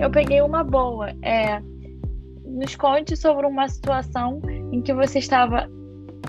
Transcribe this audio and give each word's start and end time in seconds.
eu 0.00 0.10
peguei 0.10 0.40
uma 0.40 0.64
boa. 0.64 1.10
É, 1.22 1.60
nos 2.44 2.74
conte 2.74 3.16
sobre 3.16 3.46
uma 3.46 3.68
situação 3.68 4.40
em 4.72 4.80
que 4.80 4.92
você 4.92 5.18
estava 5.18 5.68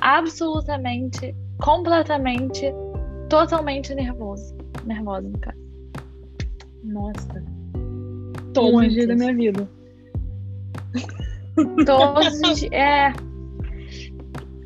absolutamente, 0.01 1.33
completamente, 1.61 2.73
totalmente 3.29 3.95
nervoso. 3.95 4.55
Nervosa, 4.85 5.27
no 5.27 5.39
caso. 5.39 5.57
Nossa. 6.83 7.43
Todos 8.53 8.87
os 8.87 8.93
dias 8.93 9.07
da 9.07 9.15
minha 9.15 9.33
vida. 9.33 9.69
Todos 11.85 12.41
os 12.41 12.63
É. 12.71 13.13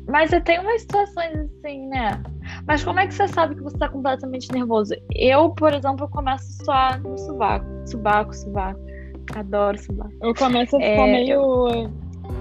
Mas 0.08 0.32
eu 0.32 0.40
tenho 0.42 0.62
umas 0.62 0.82
situações 0.82 1.36
assim, 1.36 1.88
né? 1.88 2.22
Mas 2.66 2.84
como 2.84 3.00
é 3.00 3.06
que 3.06 3.14
você 3.14 3.26
sabe 3.26 3.56
que 3.56 3.62
você 3.62 3.76
tá 3.76 3.88
completamente 3.88 4.52
nervoso? 4.52 4.94
Eu, 5.14 5.50
por 5.50 5.72
exemplo, 5.72 6.08
começo 6.08 6.44
a 6.44 6.64
suar 6.64 7.02
no 7.02 7.18
sovaco. 7.18 7.66
Subaco, 7.86 8.34
sovaco. 8.34 8.85
Adoro 9.34 9.78
sovaco. 9.78 10.12
Eu 10.20 10.34
começo 10.34 10.76
a 10.76 10.80
ficar 10.80 11.08
é, 11.08 11.12
meio. 11.12 11.90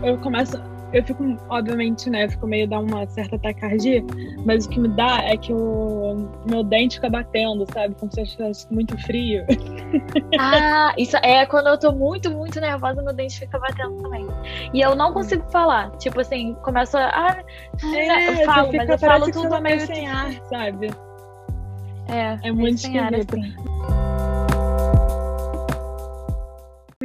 Eu... 0.04 0.18
começo 0.20 0.58
eu 0.96 1.04
fico, 1.04 1.38
obviamente, 1.50 2.10
né, 2.10 2.24
eu 2.24 2.30
fico 2.30 2.48
meio 2.48 2.70
dá 2.70 2.80
uma 2.80 3.06
certa 3.08 3.38
taquicardia, 3.38 4.02
mas 4.46 4.66
o 4.66 4.70
que 4.70 4.80
me 4.80 4.88
dá 4.88 5.18
é 5.24 5.36
que 5.36 5.52
o 5.52 6.30
meu 6.50 6.64
dente 6.64 6.96
fica 6.96 7.10
batendo, 7.10 7.66
sabe? 7.74 7.94
Como 7.96 8.10
se 8.14 8.22
eu 8.22 8.24
estivesse 8.24 8.74
muito 8.74 8.98
frio. 9.04 9.46
Ah, 10.38 10.94
isso 10.98 11.16
é 11.18 11.46
quando 11.46 11.68
eu 11.68 11.80
tô 11.80 11.92
muito, 11.92 12.30
muito 12.30 12.60
nervosa, 12.60 13.02
meu 13.02 13.14
dente 13.14 13.40
fica 13.40 13.58
batendo 13.58 14.02
também. 14.02 14.28
E 14.74 14.82
eu 14.82 14.96
não 14.96 15.14
consigo 15.14 15.44
falar. 15.52 15.92
Tipo 15.98 16.20
assim, 16.20 16.54
começo 16.64 16.98
a. 16.98 17.08
Ah, 17.08 17.44
é, 17.84 18.42
eu 18.42 18.46
falo, 18.46 18.72
mas 18.74 18.90
eu 18.90 19.00
falo 19.00 19.32
tudo 19.32 19.50
tá 19.50 19.62
meio 19.62 19.80
sem 19.82 20.08
ar, 20.08 20.34
sabe? 20.50 20.92
É, 22.08 22.48
é 22.48 22.52
muito 22.52 22.76
esquisito. 22.76 23.38
Assim. 23.38 23.95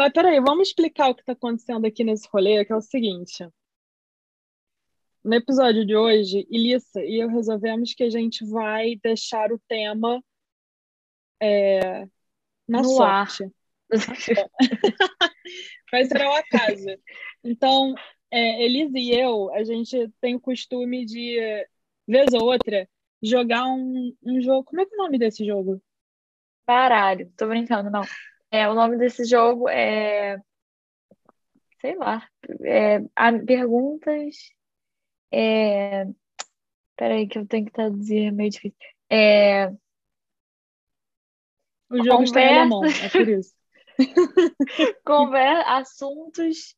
Mas 0.01 0.15
peraí, 0.15 0.41
vamos 0.41 0.69
explicar 0.69 1.11
o 1.11 1.15
que 1.15 1.21
está 1.21 1.33
acontecendo 1.33 1.85
aqui 1.85 2.03
nesse 2.03 2.27
rolê, 2.33 2.65
que 2.65 2.73
é 2.73 2.77
o 2.77 2.81
seguinte. 2.81 3.47
No 5.23 5.35
episódio 5.35 5.85
de 5.85 5.95
hoje, 5.95 6.49
Elissa 6.51 7.05
e 7.05 7.23
eu 7.23 7.29
resolvemos 7.29 7.93
que 7.93 8.05
a 8.05 8.09
gente 8.09 8.43
vai 8.47 8.97
deixar 9.05 9.53
o 9.53 9.61
tema 9.69 10.25
é, 11.39 12.07
na 12.67 12.81
no 12.81 12.85
sorte. 12.85 13.45
Ar. 13.45 13.51
vai 15.93 16.07
ser 16.07 16.23
ao 16.23 16.33
acaso. 16.33 16.87
Então, 17.45 17.95
é, 18.31 18.65
Elisa 18.65 18.99
e 18.99 19.11
eu, 19.11 19.53
a 19.53 19.63
gente 19.65 20.11
tem 20.19 20.35
o 20.35 20.41
costume 20.41 21.05
de, 21.05 21.39
vez 22.09 22.33
ou 22.33 22.45
outra, 22.45 22.89
jogar 23.23 23.67
um, 23.67 24.17
um 24.23 24.41
jogo. 24.41 24.65
Como 24.65 24.81
é 24.81 24.87
que 24.87 24.95
é 24.95 24.97
o 24.99 25.03
nome 25.03 25.19
desse 25.19 25.45
jogo? 25.45 25.79
Baralho. 26.67 27.31
Tô 27.37 27.47
brincando, 27.47 27.91
não. 27.91 28.05
É, 28.51 28.69
o 28.69 28.75
nome 28.75 28.97
desse 28.97 29.25
jogo 29.25 29.69
é. 29.69 30.39
Sei 31.81 31.97
lá. 31.97 32.29
É, 32.63 33.01
perguntas 33.47 34.37
é... 35.31 36.07
Peraí, 36.97 37.27
que 37.27 37.39
eu 37.39 37.47
tenho 37.47 37.65
que 37.67 37.73
traduzir, 37.73 38.27
é 38.27 38.31
meio 38.31 38.51
difícil. 38.51 38.77
É... 39.09 39.69
O 41.89 41.97
jogo 41.97 42.25
Conversa... 42.25 42.25
está 42.25 42.41
em 42.41 42.59
alemão, 42.59 42.85
é 42.85 43.09
por 43.09 43.29
isso. 43.29 43.55
Conver... 45.05 45.67
Assuntos. 45.67 46.77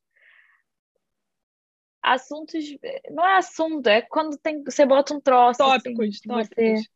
Assuntos. 2.01 2.63
Não 3.11 3.25
é 3.25 3.37
assunto, 3.37 3.87
é 3.87 4.01
quando 4.01 4.37
tem... 4.37 4.63
você 4.63 4.85
bota 4.85 5.13
um 5.13 5.21
troço. 5.21 5.57
Tópicos, 5.57 6.07
assim, 6.07 6.27
tópicos. 6.27 6.55
Você... 6.55 6.89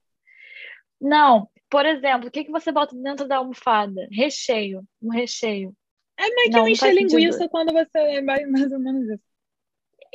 Não, 0.99 1.49
por 1.69 1.85
exemplo, 1.85 2.27
o 2.27 2.31
que, 2.31 2.43
que 2.43 2.51
você 2.51 2.71
bota 2.71 2.95
dentro 2.95 3.27
da 3.27 3.37
almofada? 3.37 4.07
Recheio, 4.11 4.83
um 5.01 5.09
recheio. 5.09 5.73
É 6.17 6.29
meio 6.29 6.51
que 6.51 6.71
encher 6.71 6.93
linguiça 6.93 7.37
sentido. 7.37 7.49
quando 7.51 7.73
você 7.73 7.99
é 7.99 8.21
mais, 8.21 8.47
mais 8.49 8.71
ou 8.71 8.79
menos 8.79 9.09
isso 9.09 9.27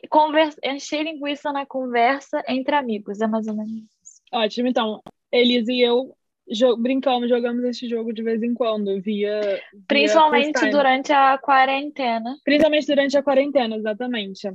conversa, 0.08 0.58
encher 0.64 1.04
linguiça 1.04 1.52
na 1.52 1.66
conversa 1.66 2.42
entre 2.48 2.74
amigos, 2.74 3.20
é 3.20 3.26
mais 3.26 3.46
ou 3.46 3.54
menos 3.54 3.72
isso. 4.02 4.22
Ótimo, 4.32 4.68
então, 4.68 5.02
Elise 5.30 5.72
e 5.72 5.82
eu 5.82 6.16
jo 6.48 6.76
brincamos, 6.76 7.28
jogamos 7.28 7.64
esse 7.64 7.88
jogo 7.88 8.12
de 8.12 8.22
vez 8.22 8.42
em 8.42 8.54
quando, 8.54 9.00
via. 9.00 9.60
Principalmente 9.86 10.68
durante 10.70 11.12
a 11.12 11.38
quarentena. 11.38 12.36
Principalmente 12.44 12.86
durante 12.86 13.16
a 13.16 13.22
quarentena, 13.22 13.76
exatamente. 13.76 14.50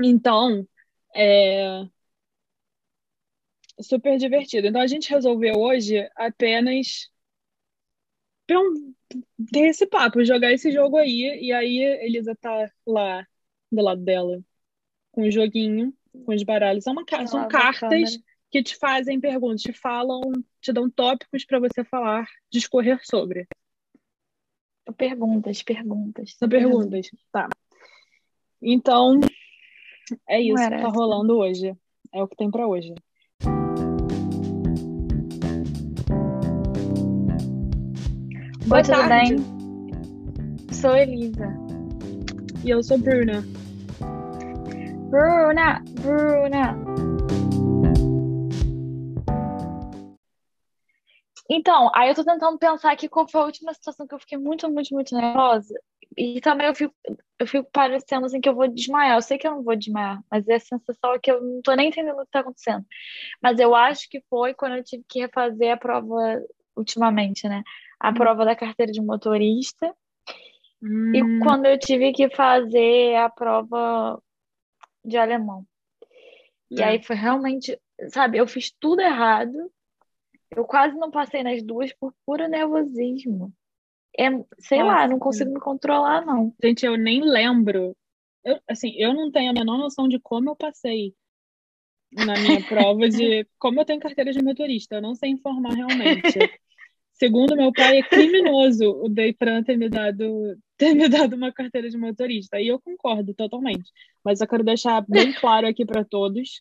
Então, 0.00 0.66
é. 1.14 1.84
Super 3.80 4.18
divertido. 4.18 4.66
Então, 4.66 4.80
a 4.80 4.86
gente 4.86 5.10
resolveu 5.10 5.54
hoje 5.56 6.08
apenas 6.14 7.10
ter 9.50 9.68
esse 9.68 9.86
papo, 9.86 10.24
jogar 10.24 10.52
esse 10.52 10.70
jogo 10.70 10.96
aí, 10.96 11.38
e 11.40 11.52
aí 11.52 11.78
Elisa 12.04 12.36
tá 12.36 12.70
lá 12.86 13.26
do 13.70 13.82
lado 13.82 14.02
dela 14.02 14.42
com 15.10 15.22
o 15.22 15.30
joguinho, 15.30 15.94
com 16.24 16.34
os 16.34 16.42
baralhos. 16.42 16.86
É 16.86 16.90
uma, 16.90 17.04
são 17.26 17.48
cartas 17.48 18.18
que 18.50 18.62
te 18.62 18.76
fazem 18.76 19.20
perguntas, 19.20 19.62
te 19.62 19.72
falam, 19.72 20.20
te 20.60 20.72
dão 20.72 20.90
tópicos 20.90 21.44
para 21.44 21.58
você 21.58 21.84
falar, 21.84 22.26
discorrer 22.50 23.00
sobre. 23.04 23.46
Perguntas, 24.96 25.62
perguntas. 25.62 26.34
São 26.36 26.48
perguntas, 26.48 27.08
tá. 27.30 27.48
Então, 28.60 29.20
é 30.28 30.40
isso 30.40 30.62
que 30.62 30.82
tá 30.82 30.88
rolando 30.88 31.38
hoje. 31.38 31.74
É 32.12 32.22
o 32.22 32.28
que 32.28 32.36
tem 32.36 32.50
para 32.50 32.66
hoje. 32.66 32.94
Boa 38.72 38.80
Oi, 38.80 38.88
tudo 38.88 39.06
bem? 39.06 39.36
Sou 40.72 40.96
Elisa. 40.96 41.46
E 42.64 42.70
eu 42.70 42.82
sou 42.82 42.96
Bruna. 42.96 43.44
Bruna, 45.10 45.84
Bruna. 46.00 46.74
Então, 51.50 51.90
aí 51.94 52.08
eu 52.08 52.14
tô 52.14 52.24
tentando 52.24 52.58
pensar 52.58 52.92
aqui 52.92 53.10
qual 53.10 53.28
foi 53.28 53.42
a 53.42 53.44
última 53.44 53.74
situação 53.74 54.06
que 54.06 54.14
eu 54.14 54.18
fiquei 54.18 54.38
muito, 54.38 54.70
muito, 54.70 54.94
muito 54.94 55.14
nervosa. 55.14 55.78
E 56.16 56.40
também 56.40 56.66
eu 56.66 56.74
fico, 56.74 56.94
eu 57.38 57.46
fico 57.46 57.68
parecendo 57.70 58.24
assim 58.24 58.40
que 58.40 58.48
eu 58.48 58.54
vou 58.54 58.68
desmaiar. 58.68 59.18
Eu 59.18 59.22
sei 59.22 59.36
que 59.36 59.46
eu 59.46 59.50
não 59.50 59.62
vou 59.62 59.76
desmaiar, 59.76 60.22
mas 60.30 60.48
é 60.48 60.54
a 60.54 60.60
sensação 60.60 61.12
é 61.12 61.18
que 61.18 61.30
eu 61.30 61.42
não 61.42 61.60
tô 61.60 61.74
nem 61.74 61.90
entendendo 61.90 62.18
o 62.18 62.24
que 62.24 62.30
tá 62.30 62.40
acontecendo. 62.40 62.86
Mas 63.42 63.58
eu 63.58 63.74
acho 63.74 64.08
que 64.08 64.24
foi 64.30 64.54
quando 64.54 64.76
eu 64.76 64.82
tive 64.82 65.04
que 65.06 65.20
refazer 65.20 65.74
a 65.74 65.76
prova 65.76 66.40
ultimamente, 66.74 67.46
né? 67.46 67.62
A 68.02 68.10
hum. 68.10 68.14
prova 68.14 68.44
da 68.44 68.56
carteira 68.56 68.90
de 68.90 69.00
motorista. 69.00 69.94
Hum. 70.82 71.14
E 71.14 71.38
quando 71.44 71.66
eu 71.66 71.78
tive 71.78 72.12
que 72.12 72.28
fazer 72.28 73.14
a 73.14 73.30
prova 73.30 74.20
de 75.04 75.16
alemão. 75.16 75.64
E 76.68 76.82
é. 76.82 76.84
aí 76.84 77.02
foi 77.02 77.14
realmente, 77.14 77.78
sabe, 78.08 78.38
eu 78.38 78.46
fiz 78.46 78.72
tudo 78.80 79.00
errado. 79.00 79.70
Eu 80.50 80.64
quase 80.64 80.96
não 80.96 81.10
passei 81.10 81.44
nas 81.44 81.62
duas 81.62 81.92
por 81.92 82.12
puro 82.26 82.48
nervosismo. 82.48 83.52
É, 84.18 84.28
sei 84.58 84.80
Nossa, 84.80 84.84
lá, 84.84 85.08
não 85.08 85.18
consigo 85.18 85.52
me 85.52 85.60
controlar, 85.60 86.26
não. 86.26 86.52
Gente, 86.62 86.84
eu 86.84 86.96
nem 86.96 87.22
lembro. 87.22 87.96
Eu, 88.44 88.58
assim, 88.68 88.92
eu 88.96 89.14
não 89.14 89.30
tenho 89.30 89.50
a 89.50 89.54
menor 89.54 89.78
noção 89.78 90.08
de 90.08 90.18
como 90.18 90.50
eu 90.50 90.56
passei 90.56 91.14
na 92.12 92.34
minha 92.34 92.62
prova 92.68 93.08
de 93.08 93.46
como 93.58 93.80
eu 93.80 93.84
tenho 93.84 94.00
carteira 94.00 94.32
de 94.32 94.42
motorista. 94.42 94.96
Eu 94.96 95.02
não 95.02 95.14
sei 95.14 95.30
informar 95.30 95.74
realmente. 95.74 96.38
Segundo 97.22 97.54
meu 97.54 97.72
pai, 97.72 97.98
é 97.98 98.02
criminoso 98.02 98.90
o 99.00 99.08
Deipran 99.08 99.62
ter 99.62 99.76
me 99.76 99.88
dado 99.88 100.58
ter 100.76 100.92
me 100.92 101.08
dado 101.08 101.36
uma 101.36 101.52
carteira 101.52 101.88
de 101.88 101.96
motorista. 101.96 102.60
E 102.60 102.66
eu 102.66 102.80
concordo 102.80 103.32
totalmente. 103.32 103.92
Mas 104.24 104.40
eu 104.40 104.48
quero 104.48 104.64
deixar 104.64 105.00
bem 105.08 105.32
claro 105.32 105.68
aqui 105.68 105.86
para 105.86 106.04
todos, 106.04 106.60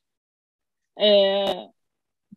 é, 0.99 1.67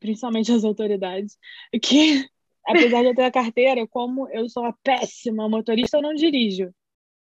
principalmente 0.01 0.51
as 0.51 0.65
autoridades, 0.65 1.37
que 1.83 2.26
apesar 2.67 3.03
de 3.03 3.09
eu 3.09 3.15
ter 3.15 3.25
a 3.25 3.31
carteira, 3.31 3.87
como 3.87 4.26
eu 4.31 4.49
sou 4.49 4.62
uma 4.62 4.73
péssima 4.82 5.47
motorista, 5.47 5.99
eu 5.99 6.03
não 6.03 6.15
dirijo. 6.15 6.75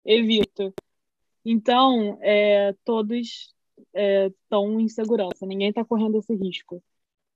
Evito. 0.04 0.74
Então, 1.46 2.20
é, 2.22 2.76
todos 2.84 3.56
estão 3.96 4.78
é, 4.78 4.82
em 4.82 4.90
segurança. 4.90 5.46
Ninguém 5.46 5.70
está 5.70 5.86
correndo 5.86 6.18
esse 6.18 6.36
risco 6.36 6.84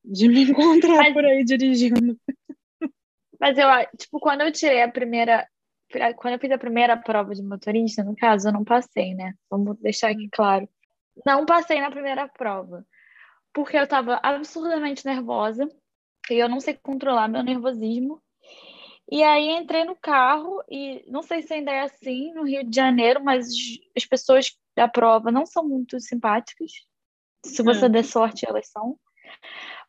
de 0.03 0.27
me 0.27 0.43
encontrar 0.43 0.97
Mas... 0.97 1.13
por 1.13 1.23
aí 1.23 1.45
dirigindo. 1.45 2.19
Mas 3.39 3.57
eu, 3.57 3.67
tipo, 3.97 4.19
quando 4.19 4.41
eu 4.41 4.51
tirei 4.51 4.81
a 4.81 4.91
primeira. 4.91 5.47
Quando 6.17 6.33
eu 6.33 6.39
fiz 6.39 6.51
a 6.51 6.57
primeira 6.57 6.97
prova 6.97 7.33
de 7.33 7.43
motorista, 7.43 8.03
no 8.03 8.15
caso, 8.15 8.47
eu 8.47 8.53
não 8.53 8.63
passei, 8.63 9.13
né? 9.13 9.33
Vamos 9.49 9.77
deixar 9.79 10.09
aqui 10.09 10.27
claro. 10.31 10.67
Não 11.25 11.45
passei 11.45 11.79
na 11.79 11.91
primeira 11.91 12.27
prova. 12.27 12.85
Porque 13.53 13.77
eu 13.77 13.87
tava 13.87 14.19
absurdamente 14.21 15.05
nervosa. 15.05 15.69
E 16.29 16.33
eu 16.33 16.49
não 16.49 16.59
sei 16.59 16.73
controlar 16.73 17.27
meu 17.27 17.43
nervosismo. 17.43 18.21
E 19.11 19.21
aí 19.21 19.49
entrei 19.51 19.85
no 19.85 19.95
carro 19.95 20.63
e 20.67 21.05
não 21.07 21.21
sei 21.21 21.43
se 21.43 21.53
ainda 21.53 21.71
é 21.71 21.81
assim 21.81 22.33
no 22.33 22.43
Rio 22.43 22.67
de 22.67 22.75
Janeiro, 22.75 23.23
mas 23.23 23.47
as 23.95 24.05
pessoas 24.05 24.57
da 24.75 24.87
prova 24.87 25.31
não 25.31 25.45
são 25.45 25.67
muito 25.67 25.99
simpáticas. 25.99 26.71
Se 27.45 27.61
você 27.61 27.85
é. 27.85 27.89
der 27.89 28.03
sorte, 28.03 28.47
elas 28.47 28.67
são. 28.67 28.97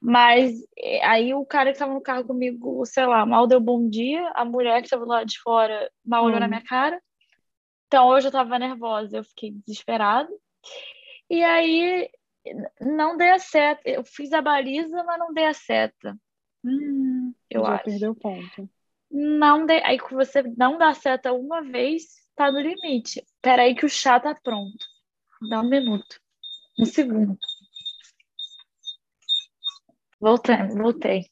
Mas 0.01 0.55
é, 0.79 1.05
aí 1.05 1.35
o 1.35 1.45
cara 1.45 1.71
que 1.71 1.77
estava 1.77 1.93
no 1.95 2.01
carro 2.01 2.25
comigo, 2.25 2.85
sei 2.87 3.07
lá, 3.07 3.25
mal 3.27 3.47
deu 3.47 3.61
bom 3.61 3.89
dia, 3.89 4.29
a 4.35 4.45
mulher 4.45 4.81
que 4.81 4.87
estava 4.87 5.05
lá 5.05 5.25
de 5.25 5.39
fora 5.41 5.91
mal 6.05 6.25
olhou 6.25 6.41
na 6.41 6.47
Hum. 6.47 6.51
minha 6.51 6.63
cara. 6.65 7.01
Então 7.87 8.09
hoje 8.09 8.27
eu 8.27 8.31
estava 8.31 8.59
nervosa, 8.59 9.19
eu 9.19 9.25
fiquei 9.25 9.53
desesperada. 9.53 10.31
E 11.29 11.43
aí 11.43 12.09
não 12.81 13.17
dei 13.17 13.31
a 13.31 13.39
seta. 13.39 13.83
Eu 13.85 14.05
fiz 14.05 14.33
a 14.33 14.43
baliza, 14.43 15.03
mas 15.05 15.19
não 15.19 15.33
dei 15.33 15.47
a 15.47 15.55
seta, 15.55 16.17
Hum, 16.65 17.33
eu 17.51 17.63
já 17.63 17.75
acho. 17.75 17.85
perdeu 17.85 18.15
ponto. 18.15 18.69
Não 19.11 19.67
dei. 19.67 19.81
Aí 19.85 19.99
que 19.99 20.15
você 20.15 20.43
não 20.57 20.79
dá 20.79 20.93
seta 20.95 21.33
uma 21.33 21.63
vez, 21.63 22.05
tá 22.35 22.51
no 22.51 22.61
limite. 22.61 23.25
Peraí 23.41 23.75
que 23.75 23.87
o 23.87 23.89
chá 23.89 24.19
tá 24.21 24.35
pronto. 24.35 24.85
Dá 25.49 25.61
um 25.61 25.69
minuto. 25.69 26.21
Um 26.79 26.85
segundo. 26.85 27.39
Voltei, 30.21 30.57
voltei. 30.69 31.27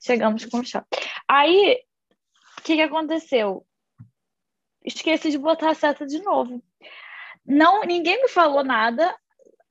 Chegamos 0.00 0.44
com 0.46 0.58
o 0.58 0.64
chá. 0.64 0.84
Aí, 1.28 1.82
o 2.58 2.62
que 2.62 2.76
que 2.76 2.82
aconteceu? 2.82 3.66
Esqueci 4.84 5.30
de 5.30 5.38
botar 5.38 5.70
a 5.70 5.74
seta 5.74 6.06
de 6.06 6.22
novo. 6.22 6.62
Não, 7.44 7.82
ninguém 7.82 8.22
me 8.22 8.28
falou 8.28 8.62
nada. 8.62 9.16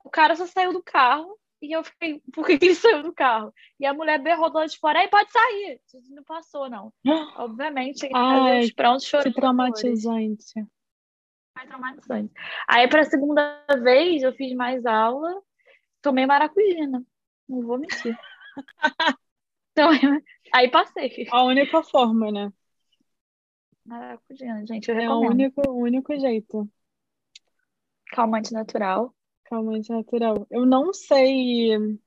O 0.04 0.10
cara 0.10 0.36
só 0.36 0.46
saiu 0.46 0.74
do 0.74 0.84
carro 0.84 1.38
e 1.62 1.72
eu 1.72 1.84
fiquei, 1.84 2.22
por 2.34 2.46
que 2.46 2.58
que 2.58 2.66
ele 2.66 2.76
saiu 2.76 3.04
do 3.04 3.14
carro? 3.14 3.54
E 3.80 3.86
a 3.86 3.94
mulher 3.94 4.22
berrou 4.22 4.50
do 4.50 4.58
lado 4.58 4.70
de 4.70 4.78
fora, 4.78 5.00
aí 5.00 5.08
pode 5.08 5.32
sair. 5.32 5.80
Não 6.10 6.24
passou, 6.24 6.70
não. 6.70 6.94
Obviamente, 7.38 8.10
Ai, 8.14 8.62
os 8.62 8.72
prontos 8.72 9.10
Que 9.10 9.32
traumatizante. 9.32 10.54
Foi 11.58 11.68
traumatizante. 11.68 12.34
Aí, 12.68 12.88
pra 12.88 13.04
segunda 13.04 13.66
vez, 13.82 14.24
eu 14.24 14.34
fiz 14.34 14.54
mais 14.54 14.86
aula, 14.86 15.42
tomei 16.02 16.26
maracujina. 16.26 17.04
Não 17.50 17.62
vou 17.66 17.78
mentir. 17.80 18.16
Então, 19.72 19.90
aí 20.54 20.70
passei. 20.72 21.12
A 21.32 21.44
única 21.44 21.84
forma, 21.84 22.32
né? 22.32 22.52
Maracujina, 23.86 24.64
gente, 24.68 24.90
eu 24.90 24.96
É 24.96 25.10
o 25.10 25.20
recomendo. 25.20 25.32
único, 25.32 25.62
o 25.70 25.78
único 25.84 26.18
jeito. 26.20 26.70
Calmante 28.16 28.52
natural. 28.52 29.14
Calmante 29.46 29.90
natural. 29.92 30.46
Eu 30.52 30.66
não 30.66 30.94
sei 30.94 31.98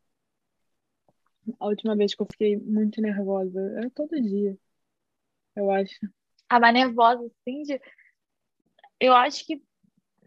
a 1.60 1.66
última 1.66 1.96
vez 1.96 2.14
que 2.14 2.22
eu 2.22 2.26
fiquei 2.30 2.56
muito 2.56 3.00
nervosa. 3.00 3.60
Era 3.76 3.90
todo 3.90 4.20
dia, 4.20 4.56
eu 5.56 5.70
acho. 5.70 5.98
Ah, 6.48 6.58
mas 6.60 6.72
nervosa, 6.74 7.24
assim, 7.26 7.62
de... 7.62 7.80
eu 9.00 9.14
acho 9.14 9.44
que, 9.46 9.62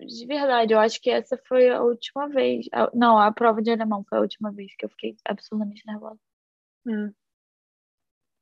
de 0.05 0.25
verdade, 0.25 0.73
eu 0.73 0.79
acho 0.79 1.01
que 1.01 1.09
essa 1.09 1.37
foi 1.47 1.69
a 1.69 1.81
última 1.81 2.27
vez. 2.27 2.65
Não, 2.93 3.17
a 3.17 3.31
prova 3.31 3.61
de 3.61 3.71
alemão 3.71 4.03
foi 4.07 4.17
a 4.17 4.21
última 4.21 4.51
vez 4.51 4.73
que 4.75 4.85
eu 4.85 4.89
fiquei 4.89 5.15
absurdamente 5.25 5.83
nervosa. 5.85 6.19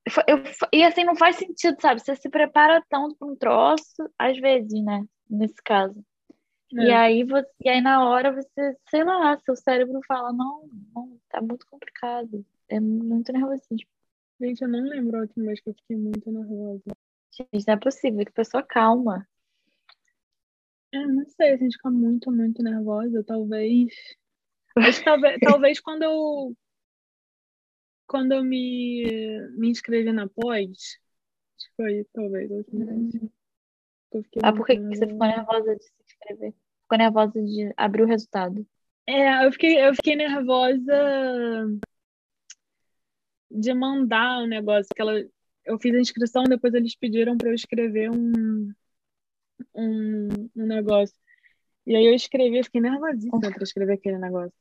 Foi- 0.10 0.24
eu- 0.28 0.42
e 0.74 0.84
assim, 0.84 1.04
não 1.04 1.16
faz 1.16 1.36
sentido, 1.36 1.80
sabe? 1.82 2.02
Você 2.02 2.16
se 2.16 2.30
prepara 2.30 2.84
tanto 2.90 3.16
para 3.16 3.28
um 3.28 3.36
troço, 3.36 4.10
às 4.18 4.38
vezes, 4.40 4.84
né? 4.84 5.06
Nesse 5.30 5.62
caso. 5.64 6.04
E 6.72 6.90
É. 6.90 6.96
aí, 6.96 7.24
você, 7.24 7.50
e 7.66 7.70
aí 7.70 7.82
na 7.82 8.08
hora 8.08 8.32
você, 8.32 8.78
sei 8.90 9.04
lá, 9.04 9.38
seu 9.40 9.56
cérebro 9.56 10.00
fala, 10.08 10.32
não, 10.32 10.70
não, 10.96 11.20
tá 11.30 11.42
muito 11.42 11.66
complicado. 11.70 12.46
É 12.68 12.80
muito 12.80 13.32
nervosismo. 13.32 13.88
Gente, 14.40 14.62
eu 14.62 14.68
não 14.68 14.80
lembro 14.82 15.18
a 15.18 15.22
última 15.22 15.48
vez 15.48 15.60
que 15.60 15.70
eu 15.70 15.74
fiquei 15.74 15.98
muito 15.98 16.32
nervosa. 16.32 16.84
Gente, 17.32 17.68
não 17.68 17.74
é 17.74 17.78
possível, 17.78 18.26
que 18.26 18.32
pessoa 18.32 18.64
calma. 18.64 19.28
É, 20.92 21.06
não 21.06 21.26
sei, 21.26 21.52
a 21.52 21.58
gente 21.58 21.76
fica 21.78 21.92
muito, 21.92 22.32
muito 22.32 22.64
nervosa, 22.64 23.24
talvez. 23.24 23.94
Acho 24.78 25.00
que 25.00 25.06
talvez, 25.06 25.40
talvez 25.44 25.80
quando 25.80 26.04
eu 26.04 26.56
quando 28.08 28.32
eu 28.32 28.44
me, 28.44 29.04
me 29.52 29.70
inscrevi 29.70 30.12
na 30.12 30.28
pós, 30.28 30.98
foi 31.76 32.06
talvez 32.12 32.52
a 32.52 32.56
última 32.56 32.86
vez 32.86 33.12
que 33.12 34.18
eu 34.18 34.24
fiquei 34.24 34.42
Ah, 34.44 34.52
por 34.52 34.66
que 34.66 34.80
você 34.80 35.08
ficou 35.08 35.28
nervosa. 35.28 35.76
de 35.76 35.84
se 35.84 35.94
inscrever? 36.04 36.54
Ficou 36.82 36.98
nervosa 36.98 37.44
de 37.44 37.74
abrir 37.78 38.04
o 38.04 38.08
resultado? 38.08 38.66
É, 39.06 39.46
eu 39.46 39.52
fiquei, 39.52 39.80
eu 39.80 39.94
fiquei 39.94 40.16
nervosa 40.16 41.68
de 43.52 43.74
mandar 43.74 44.44
o 44.44 44.48
negócio, 44.48 44.90
que 44.96 45.02
ela, 45.02 45.14
eu 45.66 45.80
fiz 45.80 45.96
a 45.96 46.00
inscrição, 46.00 46.44
depois 46.44 46.74
eles 46.74 46.96
pediram 46.96 47.38
para 47.38 47.50
eu 47.50 47.54
escrever 47.54 48.10
um, 48.12 48.72
um, 49.76 50.28
um 50.56 50.66
negócio. 50.66 51.16
E 51.86 51.96
aí 51.96 52.06
eu 52.06 52.14
escrevi, 52.14 52.58
eu 52.58 52.64
fiquei 52.64 52.82
nervosíssima 52.82 53.40
para 53.40 53.64
escrever 53.64 53.94
aquele 53.94 54.18
negócio. 54.18 54.54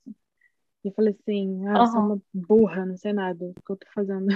E 0.84 0.88
eu 0.88 0.92
falei 0.92 1.14
assim, 1.18 1.66
ah, 1.68 1.78
eu 1.78 1.86
sou 1.86 2.00
uma 2.00 2.22
burra, 2.32 2.86
não 2.86 2.96
sei 2.96 3.12
nada 3.12 3.46
do 3.46 3.54
que 3.54 3.72
eu 3.72 3.76
tô 3.76 3.86
fazendo. 3.94 4.28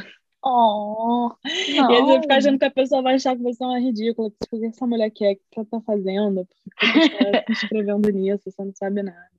Oh, 0.45 1.31
E 1.45 1.79
aí 1.79 2.03
você 2.03 2.21
fica 2.21 2.37
achando 2.37 2.59
que 2.59 2.65
a 2.65 2.71
pessoa 2.71 3.01
vai 3.01 3.15
achar 3.15 3.37
que 3.37 3.43
você 3.43 3.63
é 3.63 3.67
uma 3.67 3.79
ridícula, 3.79 4.31
que 4.31 4.37
tipo, 4.43 4.57
o 4.57 4.61
que 4.61 4.67
essa 4.67 4.87
mulher 4.87 5.11
quer, 5.11 5.35
o 5.35 5.37
que 5.37 5.43
ela 5.57 5.67
tá 5.67 5.81
fazendo, 5.81 6.45
por 6.45 6.57
que 6.77 6.87
você 6.87 7.15
está 7.15 7.45
se 7.47 7.53
inscrevendo 7.53 8.11
nisso, 8.11 8.51
você 8.51 8.65
não 8.65 8.75
sabe 8.75 9.03
nada. 9.03 9.31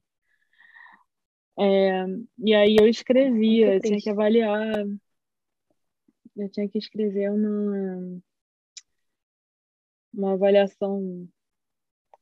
É, 1.60 2.06
e 2.40 2.54
aí 2.56 2.76
eu 2.80 2.88
escrevi, 2.88 3.64
Muito 3.64 3.74
eu 3.74 3.82
tinha 3.82 4.00
que 4.00 4.10
avaliar, 4.10 4.86
eu 6.36 6.50
tinha 6.50 6.68
que 6.68 6.80
escrever 6.80 7.32
uma, 7.32 8.20
uma 10.14 10.34
avaliação 10.34 11.28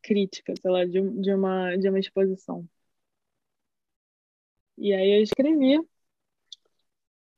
crítica, 0.02 0.54
sei 0.60 0.72
lá, 0.72 0.86
de, 0.86 1.02
de 1.22 1.34
uma, 1.34 1.76
de 1.76 1.90
uma 1.90 2.00
exposição. 2.00 2.68
E 4.78 4.94
aí 4.94 5.18
eu 5.18 5.22
escrevi, 5.22 5.80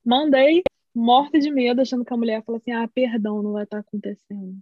mandei, 0.04 0.62
morta 0.94 1.38
de 1.38 1.50
medo, 1.50 1.80
achando 1.80 2.04
que 2.04 2.12
a 2.14 2.16
mulher 2.16 2.42
falou 2.44 2.58
assim, 2.58 2.72
ah, 2.72 2.88
perdão, 2.88 3.42
não 3.42 3.52
vai 3.52 3.64
estar 3.64 3.80
acontecendo. 3.80 4.58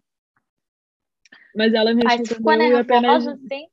Mas 1.54 1.74
ela 1.74 1.94
me 1.94 2.02
ficou 2.02 2.18
respondeu 2.18 2.76
apenas. 2.78 3.26
assim? 3.26 3.68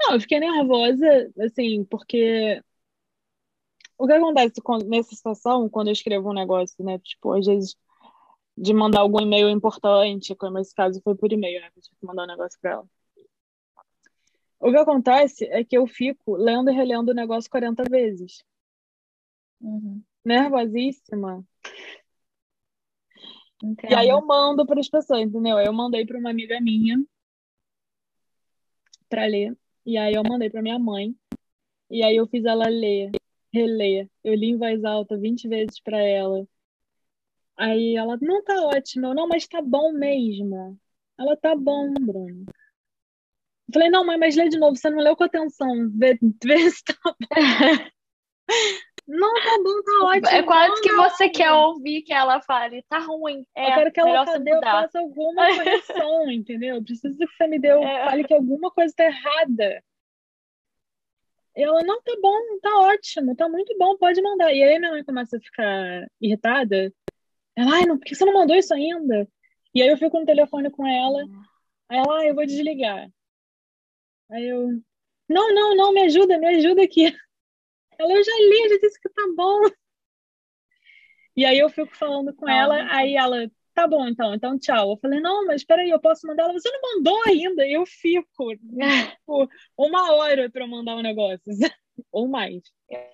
Não, 0.00 0.14
eu 0.14 0.20
fiquei 0.20 0.40
nervosa, 0.40 1.32
assim, 1.38 1.84
porque 1.84 2.60
o 3.96 4.06
que 4.06 4.12
acontece 4.12 4.60
nessa 4.86 5.14
situação, 5.14 5.68
quando 5.68 5.88
eu 5.88 5.92
escrevo 5.92 6.30
um 6.30 6.34
negócio, 6.34 6.84
né? 6.84 6.98
Tipo, 6.98 7.32
às 7.32 7.46
vezes 7.46 7.76
de 8.56 8.72
mandar 8.72 9.00
algum 9.00 9.20
e-mail 9.20 9.48
importante, 9.48 10.34
como 10.34 10.58
esse 10.58 10.74
caso 10.74 11.00
foi 11.02 11.14
por 11.14 11.32
e-mail, 11.32 11.60
né? 11.60 11.70
Que 11.70 11.78
eu 11.78 11.82
tive 11.82 11.96
que 11.96 12.06
mandar 12.06 12.24
um 12.24 12.28
negócio 12.28 12.58
pra 12.60 12.72
ela. 12.72 12.88
O 14.60 14.70
que 14.70 14.78
acontece 14.78 15.44
é 15.46 15.64
que 15.64 15.76
eu 15.76 15.86
fico 15.86 16.36
lendo 16.36 16.70
e 16.70 16.74
relendo 16.74 17.10
o 17.10 17.14
negócio 17.14 17.50
40 17.50 17.84
vezes. 17.84 18.44
Uhum, 19.60 20.02
Nervosíssima. 20.24 21.44
E 23.62 23.94
aí 23.94 24.08
eu 24.08 24.18
entendo. 24.18 24.26
mando 24.26 24.66
para 24.66 24.80
as 24.80 24.88
pessoas, 24.88 25.22
entendeu? 25.22 25.58
Eu 25.58 25.72
mandei 25.72 26.04
para 26.06 26.18
uma 26.18 26.30
amiga 26.30 26.60
minha 26.60 27.02
para 29.08 29.26
ler. 29.26 29.56
E 29.86 29.96
aí 29.96 30.14
eu 30.14 30.22
mandei 30.22 30.50
para 30.50 30.62
minha 30.62 30.78
mãe. 30.78 31.14
E 31.90 32.02
aí 32.02 32.16
eu 32.16 32.26
fiz 32.26 32.44
ela 32.44 32.68
ler, 32.68 33.10
reler. 33.52 34.10
Eu 34.22 34.34
li 34.34 34.50
em 34.50 34.58
voz 34.58 34.84
alta 34.84 35.16
20 35.16 35.48
vezes 35.48 35.80
para 35.80 35.98
ela. 35.98 36.46
Aí 37.56 37.96
ela, 37.96 38.18
não 38.20 38.42
tá 38.42 38.60
ótimo. 38.66 39.06
Eu, 39.06 39.14
não, 39.14 39.28
mas 39.28 39.46
tá 39.46 39.62
bom 39.62 39.92
mesmo. 39.92 40.78
Ela, 41.18 41.36
tá 41.36 41.54
bom, 41.54 41.92
Bruno. 41.94 42.44
Eu 42.48 43.72
falei, 43.72 43.88
não, 43.88 44.04
mãe, 44.04 44.18
mas 44.18 44.36
lê 44.36 44.48
de 44.48 44.58
novo. 44.58 44.76
Você 44.76 44.90
não 44.90 44.98
leu 44.98 45.16
com 45.16 45.24
atenção. 45.24 45.90
Vê, 45.90 46.18
vê 46.44 46.70
se 46.70 46.82
tá 46.84 46.94
bom. 47.04 47.14
Não, 49.06 49.34
tá 49.34 49.58
bom, 49.62 49.82
tá 49.82 50.06
ótimo. 50.06 50.28
É 50.28 50.42
quase 50.42 50.80
que 50.80 50.90
Não, 50.90 51.04
você 51.04 51.28
quer 51.28 51.52
ouvir 51.52 52.02
que 52.02 52.12
ela 52.12 52.40
fale, 52.40 52.82
tá 52.88 52.98
ruim. 52.98 53.44
Eu 53.54 53.62
É, 53.62 53.74
quero 53.74 53.92
que 53.92 54.00
ela 54.00 54.24
cadê, 54.24 54.50
eu 54.50 54.60
faça 54.62 54.98
alguma 54.98 55.46
correção, 55.46 56.30
entendeu? 56.32 56.76
Eu 56.76 56.82
preciso 56.82 57.16
que 57.18 57.26
você 57.26 57.46
me 57.46 57.58
dê, 57.58 57.68
É. 57.68 58.04
fale 58.06 58.24
que 58.24 58.32
alguma 58.32 58.70
coisa 58.70 58.94
tá 58.96 59.04
errada. 59.04 59.84
Ela, 61.54 61.82
não, 61.82 62.02
tá 62.02 62.12
bom, 62.20 62.58
tá 62.62 62.80
ótimo, 62.80 63.36
tá 63.36 63.48
muito 63.48 63.76
bom, 63.78 63.96
pode 63.98 64.20
mandar. 64.22 64.52
E 64.52 64.62
aí 64.62 64.78
minha 64.78 64.90
mãe 64.90 65.04
começa 65.04 65.36
a 65.36 65.40
ficar 65.40 66.06
irritada. 66.20 66.90
Ela, 67.56 67.76
ai, 67.76 67.86
não, 67.86 67.98
por 67.98 68.04
que 68.04 68.14
você 68.14 68.24
não 68.24 68.32
mandou 68.32 68.56
isso 68.56 68.74
ainda? 68.74 69.28
E 69.74 69.82
aí 69.82 69.88
eu 69.88 69.96
fico 69.96 70.18
no 70.18 70.26
telefone 70.26 70.70
com 70.70 70.86
ela. 70.86 71.24
Aí 71.88 71.98
ela, 71.98 72.20
ah, 72.20 72.26
eu 72.26 72.34
vou 72.34 72.46
desligar. 72.46 73.10
Aí 74.30 74.46
eu, 74.46 74.80
não, 75.28 75.54
não, 75.54 75.76
não, 75.76 75.92
me 75.92 76.02
ajuda, 76.02 76.38
me 76.38 76.46
ajuda 76.48 76.82
aqui. 76.82 77.04
Ela, 77.98 78.12
eu 78.12 78.24
já 78.24 78.32
li, 78.32 78.68
já 78.70 78.78
disse 78.78 79.00
que 79.00 79.08
tá 79.08 79.22
bom. 79.36 79.60
E 81.36 81.44
aí 81.44 81.58
eu 81.58 81.68
fico 81.68 81.96
falando 81.96 82.34
com 82.34 82.48
ela, 82.48 82.92
aí 82.92 83.14
ela, 83.14 83.48
tá 83.74 83.86
bom 83.86 84.06
então, 84.06 84.34
então 84.34 84.58
tchau. 84.58 84.92
Eu 84.92 84.96
falei, 84.96 85.20
não, 85.20 85.44
mas 85.46 85.64
peraí, 85.64 85.90
eu 85.90 86.00
posso 86.00 86.26
mandar? 86.26 86.44
Ela, 86.44 86.52
você 86.52 86.70
não 86.70 86.80
mandou 86.80 87.22
ainda? 87.26 87.66
Eu 87.66 87.84
fico, 87.86 88.56
tipo, 88.56 89.48
uma 89.76 90.12
hora 90.14 90.48
pra 90.50 90.64
eu 90.64 90.68
mandar 90.68 90.96
um 90.96 91.02
negócio. 91.02 91.42
Ou 92.10 92.28
mais. 92.28 92.62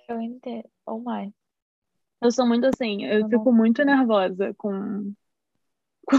Eu 0.09 0.21
entendo. 0.21 0.69
Ou 0.87 1.01
mais. 1.01 1.31
Eu 2.23 2.31
sou 2.31 2.47
muito 2.47 2.67
assim, 2.67 3.05
eu 3.05 3.21
Eu 3.21 3.29
fico 3.29 3.53
não- 3.53 3.53
muito 3.53 3.85
nervosa 3.85 4.55
com, 4.55 5.15
com, 6.07 6.19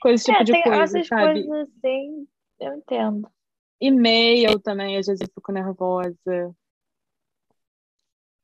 com 0.00 0.08
esse 0.08 0.24
tipo 0.26 0.42
É, 0.42 0.44
de 0.44 0.56
coisa, 0.56 0.84
essas 0.84 1.08
sabe? 1.08 1.44
coisas 1.44 1.68
assim, 1.68 2.26
eu 2.60 2.74
entendo. 2.74 3.30
E-mail 3.80 4.58
também, 4.60 4.96
às 4.96 5.06
vezes 5.06 5.20
eu 5.22 5.28
fico 5.34 5.52
nervosa. 5.52 6.16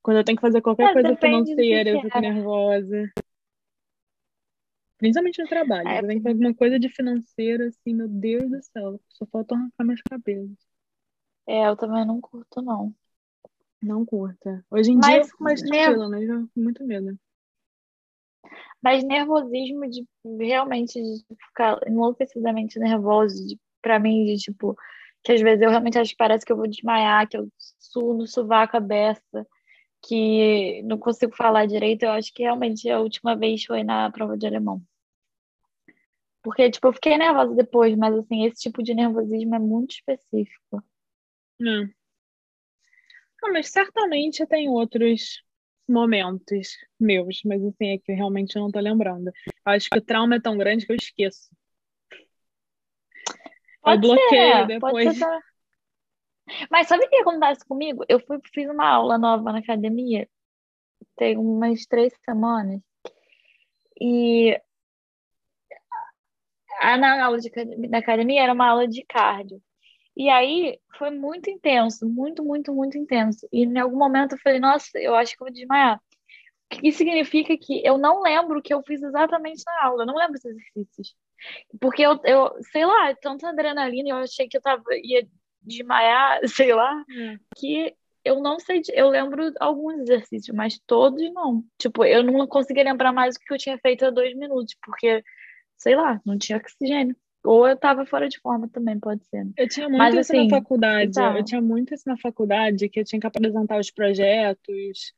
Quando 0.02 0.16
eu 0.18 0.24
tenho 0.24 0.36
que 0.38 0.40
fazer 0.42 0.62
qualquer 0.62 0.88
Mas 0.88 0.92
coisa 0.92 1.14
financeira, 1.16 1.90
eu 1.90 2.00
fico 2.00 2.18
é. 2.18 2.20
nervosa. 2.20 3.12
Principalmente 4.98 5.40
no 5.42 5.48
trabalho. 5.48 5.88
É, 5.90 5.98
Eu 5.98 6.06
tenho 6.06 6.20
que 6.20 6.22
fazer 6.24 6.34
alguma 6.34 6.54
coisa 6.54 6.78
de 6.78 6.88
financeira, 6.90 7.68
assim, 7.68 7.94
meu 7.94 8.08
Deus 8.08 8.50
do 8.50 8.62
céu. 8.62 9.00
Só 9.10 9.26
falta 9.26 9.54
arrancar 9.54 9.84
meus 9.84 10.02
cabelos. 10.02 10.56
É, 11.46 11.66
eu 11.68 11.76
também 11.76 12.04
não 12.06 12.20
curto, 12.20 12.62
não. 12.62 12.94
Não 13.82 14.04
curta. 14.04 14.64
Hoje 14.70 14.90
em 14.90 14.98
dia 14.98 15.12
eu 15.14 15.18
Mas, 15.18 15.26
fico 15.28 15.44
mais 15.44 15.62
né, 15.62 15.68
tranquila, 15.68 16.08
mas 16.08 16.28
eu 16.28 16.40
fico 16.42 16.60
muito 16.60 16.84
medo. 16.84 17.18
mas 18.82 19.02
nervosismo 19.04 19.88
de 19.88 20.06
realmente 20.38 21.00
de 21.00 21.24
ficar 21.48 21.80
enlouquecidamente 21.86 22.78
nervoso, 22.78 23.46
de, 23.46 23.58
pra 23.82 23.98
mim, 23.98 24.24
de 24.24 24.36
tipo, 24.36 24.76
que 25.22 25.32
às 25.32 25.40
vezes 25.40 25.62
eu 25.62 25.70
realmente 25.70 25.98
acho 25.98 26.12
que 26.12 26.16
parece 26.16 26.44
que 26.44 26.52
eu 26.52 26.56
vou 26.56 26.68
desmaiar, 26.68 27.28
que 27.28 27.36
eu 27.36 27.48
suo 27.78 28.14
no 28.14 28.26
sovaco 28.26 28.76
a 28.76 28.80
beça, 28.80 29.46
que 30.06 30.82
não 30.84 30.98
consigo 30.98 31.34
falar 31.34 31.66
direito, 31.66 32.04
eu 32.04 32.10
acho 32.10 32.32
que 32.32 32.44
realmente 32.44 32.88
a 32.88 33.00
última 33.00 33.34
vez 33.34 33.64
foi 33.64 33.82
na 33.82 34.10
prova 34.10 34.36
de 34.36 34.46
alemão. 34.46 34.80
Porque, 36.42 36.70
tipo, 36.70 36.86
eu 36.86 36.92
fiquei 36.92 37.18
nervosa 37.18 37.56
depois, 37.56 37.96
mas 37.96 38.14
assim, 38.14 38.44
esse 38.44 38.60
tipo 38.60 38.84
de 38.84 38.94
nervosismo 38.94 39.56
é 39.56 39.58
muito 39.58 39.96
específico. 39.96 40.80
Não. 41.58 41.88
Não, 43.46 43.52
mas 43.52 43.68
certamente 43.68 44.44
tem 44.44 44.68
outros 44.68 45.40
momentos 45.88 46.76
meus, 46.98 47.42
mas 47.44 47.62
assim, 47.62 47.92
é 47.92 47.98
que 47.98 48.10
eu 48.10 48.16
realmente 48.16 48.56
não 48.56 48.72
tô 48.72 48.80
lembrando. 48.80 49.28
Eu 49.28 49.72
acho 49.72 49.88
que 49.88 49.98
o 49.98 50.04
trauma 50.04 50.34
é 50.34 50.40
tão 50.40 50.58
grande 50.58 50.84
que 50.84 50.90
eu 50.90 50.96
esqueço. 50.96 51.48
Eu 53.30 53.34
Pode 53.82 54.00
bloqueio 54.00 54.28
ser, 54.28 54.56
ser 54.56 54.66
depois. 54.66 55.18
também. 55.18 55.40
Mas 56.68 56.88
sabe 56.88 57.04
o 57.04 57.08
que 57.08 57.18
acontece 57.18 57.64
comigo? 57.64 58.04
Eu 58.08 58.18
fui, 58.18 58.40
fiz 58.52 58.68
uma 58.68 58.88
aula 58.88 59.16
nova 59.16 59.52
na 59.52 59.58
academia, 59.60 60.28
tem 61.16 61.38
umas 61.38 61.86
três 61.86 62.12
semanas, 62.24 62.80
e 64.00 64.60
a, 66.80 66.96
na 66.96 67.24
aula 67.24 67.38
de, 67.38 67.48
da 67.88 67.98
academia 67.98 68.42
era 68.42 68.52
uma 68.52 68.68
aula 68.68 68.88
de 68.88 69.04
cardio. 69.04 69.62
E 70.16 70.28
aí 70.30 70.78
foi 70.98 71.10
muito 71.10 71.50
intenso, 71.50 72.08
muito, 72.08 72.42
muito, 72.44 72.72
muito 72.74 72.96
intenso. 72.96 73.46
E 73.52 73.64
em 73.64 73.78
algum 73.78 73.98
momento 73.98 74.32
eu 74.32 74.38
falei, 74.38 74.58
nossa, 74.58 74.98
eu 74.98 75.14
acho 75.14 75.36
que 75.36 75.42
eu 75.42 75.46
vou 75.46 75.52
desmaiar. 75.54 76.00
O 76.72 76.80
que 76.80 76.90
significa 76.90 77.56
que 77.56 77.84
eu 77.86 77.98
não 77.98 78.22
lembro 78.22 78.58
o 78.58 78.62
que 78.62 78.72
eu 78.74 78.82
fiz 78.82 79.02
exatamente 79.02 79.62
na 79.66 79.84
aula, 79.84 80.02
eu 80.02 80.06
não 80.06 80.16
lembro 80.16 80.34
os 80.36 80.44
exercícios. 80.44 81.14
Porque 81.80 82.02
eu, 82.02 82.18
eu 82.24 82.56
sei 82.72 82.86
lá, 82.86 83.14
tanta 83.20 83.48
adrenalina, 83.48 84.08
eu 84.08 84.16
achei 84.16 84.48
que 84.48 84.56
eu 84.56 84.60
tava, 84.62 84.82
ia 85.02 85.28
desmaiar, 85.60 86.40
sei 86.48 86.72
lá, 86.74 87.04
É. 87.10 87.38
que 87.56 87.94
eu 88.24 88.40
não 88.40 88.58
sei, 88.58 88.82
eu 88.92 89.08
lembro 89.08 89.52
alguns 89.60 90.00
exercícios, 90.00 90.56
mas 90.56 90.80
todos 90.86 91.22
não. 91.32 91.62
Tipo, 91.78 92.04
eu 92.04 92.24
não 92.24 92.46
conseguia 92.48 92.82
lembrar 92.82 93.12
mais 93.12 93.36
o 93.36 93.38
que 93.38 93.52
eu 93.54 93.58
tinha 93.58 93.78
feito 93.78 94.04
há 94.04 94.10
dois 94.10 94.34
minutos, 94.34 94.74
porque, 94.84 95.22
sei 95.76 95.94
lá, 95.94 96.20
não 96.24 96.36
tinha 96.36 96.58
oxigênio. 96.58 97.14
Ou 97.46 97.66
eu 97.68 97.76
tava 97.76 98.04
fora 98.04 98.28
de 98.28 98.38
forma 98.40 98.68
também, 98.68 98.98
pode 98.98 99.24
ser. 99.26 99.46
Eu 99.56 99.68
tinha 99.68 99.88
muito 99.88 100.02
Mas 100.02 100.14
isso 100.14 100.32
na 100.34 100.40
assim, 100.40 100.50
faculdade. 100.50 101.08
bizarro. 101.08 101.38
Eu 101.38 101.44
tinha 101.44 101.60
muito 101.60 101.94
isso 101.94 102.08
na 102.08 102.16
faculdade, 102.16 102.88
que 102.88 103.00
eu 103.00 103.04
tinha 103.04 103.20
que 103.20 103.26
apresentar 103.26 103.78
os 103.78 103.90
projetos 103.90 105.12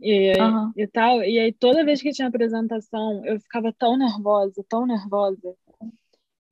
e, 0.00 0.32
Aham. 0.38 0.72
e 0.76 0.86
tal. 0.86 1.22
E 1.22 1.38
aí, 1.38 1.52
toda 1.52 1.84
vez 1.84 2.02
que 2.02 2.10
tinha 2.10 2.28
apresentação, 2.28 3.24
eu 3.24 3.38
ficava 3.40 3.72
tão 3.72 3.96
nervosa, 3.96 4.64
tão 4.68 4.84
nervosa, 4.86 5.54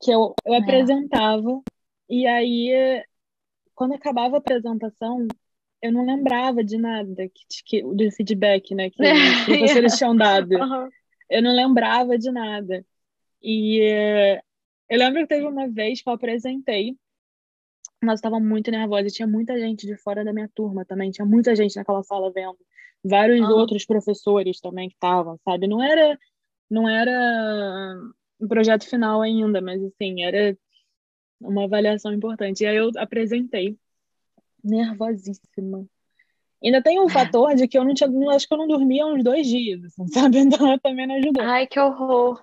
que 0.00 0.11
eu, 0.11 0.35
eu 0.47 0.55
É. 0.55 0.59
apresentava. 0.59 1.61
E 2.09 2.26
aí, 2.26 3.05
quando 3.75 3.95
acabava 3.95 4.37
a 4.37 4.38
apresentação, 4.38 5.26
eu 5.83 5.93
não 5.93 6.05
lembrava 6.05 6.62
de 6.62 6.76
nada 6.76 7.29
que, 7.29 7.62
que, 7.64 7.83
do 7.83 8.11
feedback, 8.12 8.75
né, 8.75 8.90
que 8.90 8.99
os 9.02 9.45
professores 9.45 9.97
tinham 9.97 10.17
dado. 10.17 10.57
Aham. 10.57 10.90
Eu 11.29 11.43
não 11.43 11.55
lembrava 11.55 12.19
de 12.19 12.31
nada. 12.31 12.85
E 13.43 14.40
eu 14.90 14.99
lembro 14.99 15.23
que 15.23 15.28
teve 15.28 15.47
uma 15.47 15.68
vez 15.68 16.02
que 16.02 16.09
eu 16.09 16.12
apresentei, 16.12 16.97
mas 18.02 18.12
eu 18.12 18.14
estava 18.14 18.40
muito 18.40 18.70
nervosa 18.70 19.06
e 19.06 19.12
tinha 19.12 19.26
muita 19.26 19.59
gente 19.59 19.87
de 19.87 19.97
fora 19.97 20.25
da 20.25 20.32
minha 20.32 20.50
turma 20.54 20.85
também, 20.85 21.11
tinha 21.11 21.25
muita 21.25 21.54
gente 21.54 21.76
naquela 21.76 22.02
sala 22.02 22.32
vendo, 22.32 22.59
vários 23.04 23.40
Aham. 23.40 23.54
outros 23.54 23.87
professores 23.87 24.61
também 24.61 24.88
que 24.88 24.94
estavam, 24.94 25.38
sabe? 25.44 25.68
Não 25.68 25.82
era, 25.82 26.18
não 26.68 26.88
era 26.88 27.94
um 28.40 28.49
projeto 28.49 28.88
final 28.88 29.23
ainda, 29.23 29.61
mas 29.61 29.82
assim, 29.82 30.23
era 30.23 30.59
uma 31.40 31.64
avaliação 31.64 32.12
importante. 32.12 32.64
E 32.64 32.66
aí 32.66 32.76
eu 32.76 32.90
apresentei, 32.97 33.78
nervosíssima. 34.62 35.87
Ainda 36.62 36.82
tem 36.82 37.00
um 37.00 37.09
fator 37.09 37.54
de 37.54 37.66
que 37.66 37.78
eu 37.78 37.85
não 37.85 37.94
tinha, 37.94 38.11
acho 38.30 38.47
que 38.47 38.52
eu 38.52 38.59
não 38.59 38.68
dormia 38.68 39.06
uns 39.06 39.23
dois 39.23 39.47
dias, 39.47 39.85
assim, 39.85 40.06
sabe? 40.09 40.38
Então 40.38 40.78
também 40.78 41.06
não 41.06 41.14
ajudou. 41.14 41.42
Ai, 41.42 41.66
que 41.66 41.78
horror. 41.78 42.42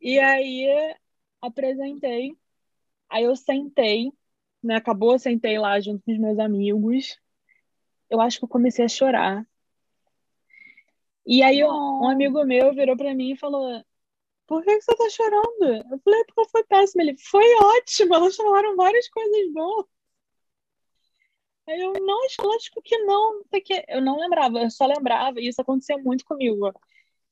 E 0.00 0.18
aí 0.18 0.94
apresentei, 1.46 2.36
aí 3.08 3.24
eu 3.24 3.36
sentei, 3.36 4.12
né? 4.62 4.76
Acabou, 4.76 5.12
eu 5.12 5.18
sentei 5.18 5.58
lá 5.58 5.78
junto 5.80 6.02
com 6.04 6.12
os 6.12 6.18
meus 6.18 6.38
amigos. 6.38 7.18
Eu 8.10 8.20
acho 8.20 8.38
que 8.38 8.44
eu 8.44 8.48
comecei 8.48 8.84
a 8.84 8.88
chorar. 8.88 9.46
E 11.26 11.42
aí 11.42 11.64
um 11.64 12.08
amigo 12.08 12.44
meu 12.44 12.74
virou 12.74 12.96
pra 12.96 13.14
mim 13.14 13.32
e 13.32 13.36
falou: 13.36 13.82
Por 14.46 14.62
que 14.64 14.76
que 14.76 14.82
você 14.82 14.96
tá 14.96 15.10
chorando? 15.10 15.84
Eu 15.92 16.00
falei: 16.04 16.20
"É 16.20 16.24
Porque 16.24 16.50
foi 16.50 16.64
péssimo. 16.64 17.02
Ele 17.02 17.16
foi 17.18 17.44
ótimo, 17.56 18.14
elas 18.14 18.36
falaram 18.36 18.76
várias 18.76 19.08
coisas 19.08 19.52
boas. 19.52 19.86
Aí 21.66 21.80
eu, 21.80 21.92
não, 21.94 22.20
lógico 22.42 22.82
que 22.82 22.96
não, 22.98 23.42
quê. 23.64 23.84
Eu 23.88 24.00
não 24.02 24.18
lembrava, 24.18 24.60
eu 24.60 24.70
só 24.70 24.86
lembrava, 24.86 25.40
e 25.40 25.48
isso 25.48 25.60
acontecia 25.60 25.96
muito 25.98 26.24
comigo. 26.24 26.72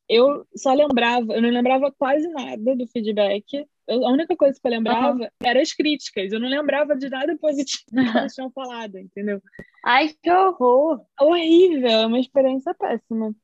Eu 0.08 0.46
só 0.56 0.72
lembrava, 0.74 1.34
eu 1.34 1.42
não 1.42 1.50
lembrava 1.50 1.92
quase 1.92 2.28
nada 2.28 2.76
do 2.76 2.86
feedback. 2.88 3.68
Eu- 3.88 4.06
a 4.06 4.10
única 4.12 4.36
coisa 4.36 4.58
que 4.60 4.66
eu 4.66 4.70
lembrava 4.70 5.30
era 5.42 5.60
as 5.60 5.72
críticas. 5.72 6.32
Eu 6.32 6.40
não 6.40 6.48
lembrava 6.48 6.96
de 6.96 7.08
nada 7.08 7.36
positivo 7.36 7.84
que 7.90 7.96
eles 8.26 8.34
tinham 8.34 8.50
falado, 8.50 8.98
entendeu? 8.98 9.42
Ai, 9.84 10.14
que 10.22 10.30
horror. 10.30 11.04
Horrível, 11.20 11.88
é 11.88 12.06
uma 12.06 12.20
experiência 12.20 12.74
péssima. 12.74 13.34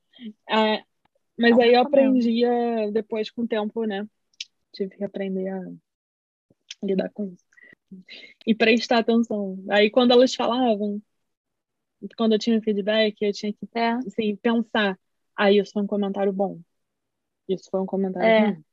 Ah, 0.48 0.82
mas 1.38 1.58
aí 1.58 1.74
eu 1.74 1.80
aprendi 1.82 2.44
a, 2.44 2.90
depois 2.90 3.30
com 3.30 3.42
o 3.42 3.48
tempo, 3.48 3.84
né? 3.84 4.06
Tive 4.72 4.96
que 4.96 5.04
aprender 5.04 5.48
a 5.48 5.60
lidar 6.82 7.10
com 7.10 7.26
isso. 7.26 7.44
E 8.46 8.54
prestar 8.54 8.98
atenção. 8.98 9.58
Aí 9.70 9.90
quando 9.90 10.12
elas 10.12 10.34
falavam, 10.34 11.00
quando 12.16 12.32
eu 12.34 12.38
tinha 12.38 12.60
feedback, 12.60 13.16
eu 13.20 13.32
tinha 13.32 13.52
que, 13.52 13.66
É, 13.74 13.92
assim, 13.92 14.36
pensar. 14.36 14.98
Ah, 15.36 15.52
isso 15.52 15.72
foi 15.72 15.82
um 15.82 15.86
comentário 15.86 16.32
bom. 16.32 16.60
Isso 17.48 17.68
foi 17.70 17.80
um 17.80 17.86
comentário 17.86 18.28
é. 18.28 18.50
ruim. 18.50 18.64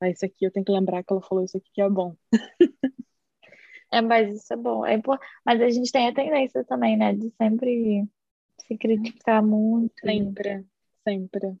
Ah, 0.00 0.08
isso 0.10 0.24
aqui 0.24 0.44
eu 0.46 0.50
tenho 0.52 0.64
que 0.64 0.72
lembrar 0.72 1.02
que 1.02 1.12
ela 1.12 1.22
falou 1.22 1.44
isso 1.44 1.56
aqui 1.56 1.70
que 1.72 1.82
é 1.82 1.88
bom. 1.88 2.14
É, 3.90 4.00
mas 4.02 4.34
isso 4.36 4.52
é 4.52 4.56
bom. 4.56 4.84
É 4.84 4.94
impor- 4.94 5.18
Mas 5.44 5.60
a 5.62 5.68
gente 5.70 5.90
tem 5.90 6.08
a 6.08 6.14
tendência 6.14 6.62
também, 6.64 6.96
né, 6.96 7.14
de 7.14 7.30
sempre 7.38 8.06
se 8.66 8.76
criticar 8.76 9.42
muito 9.42 9.94
Sempre, 10.04 10.66
sempre. 11.06 11.56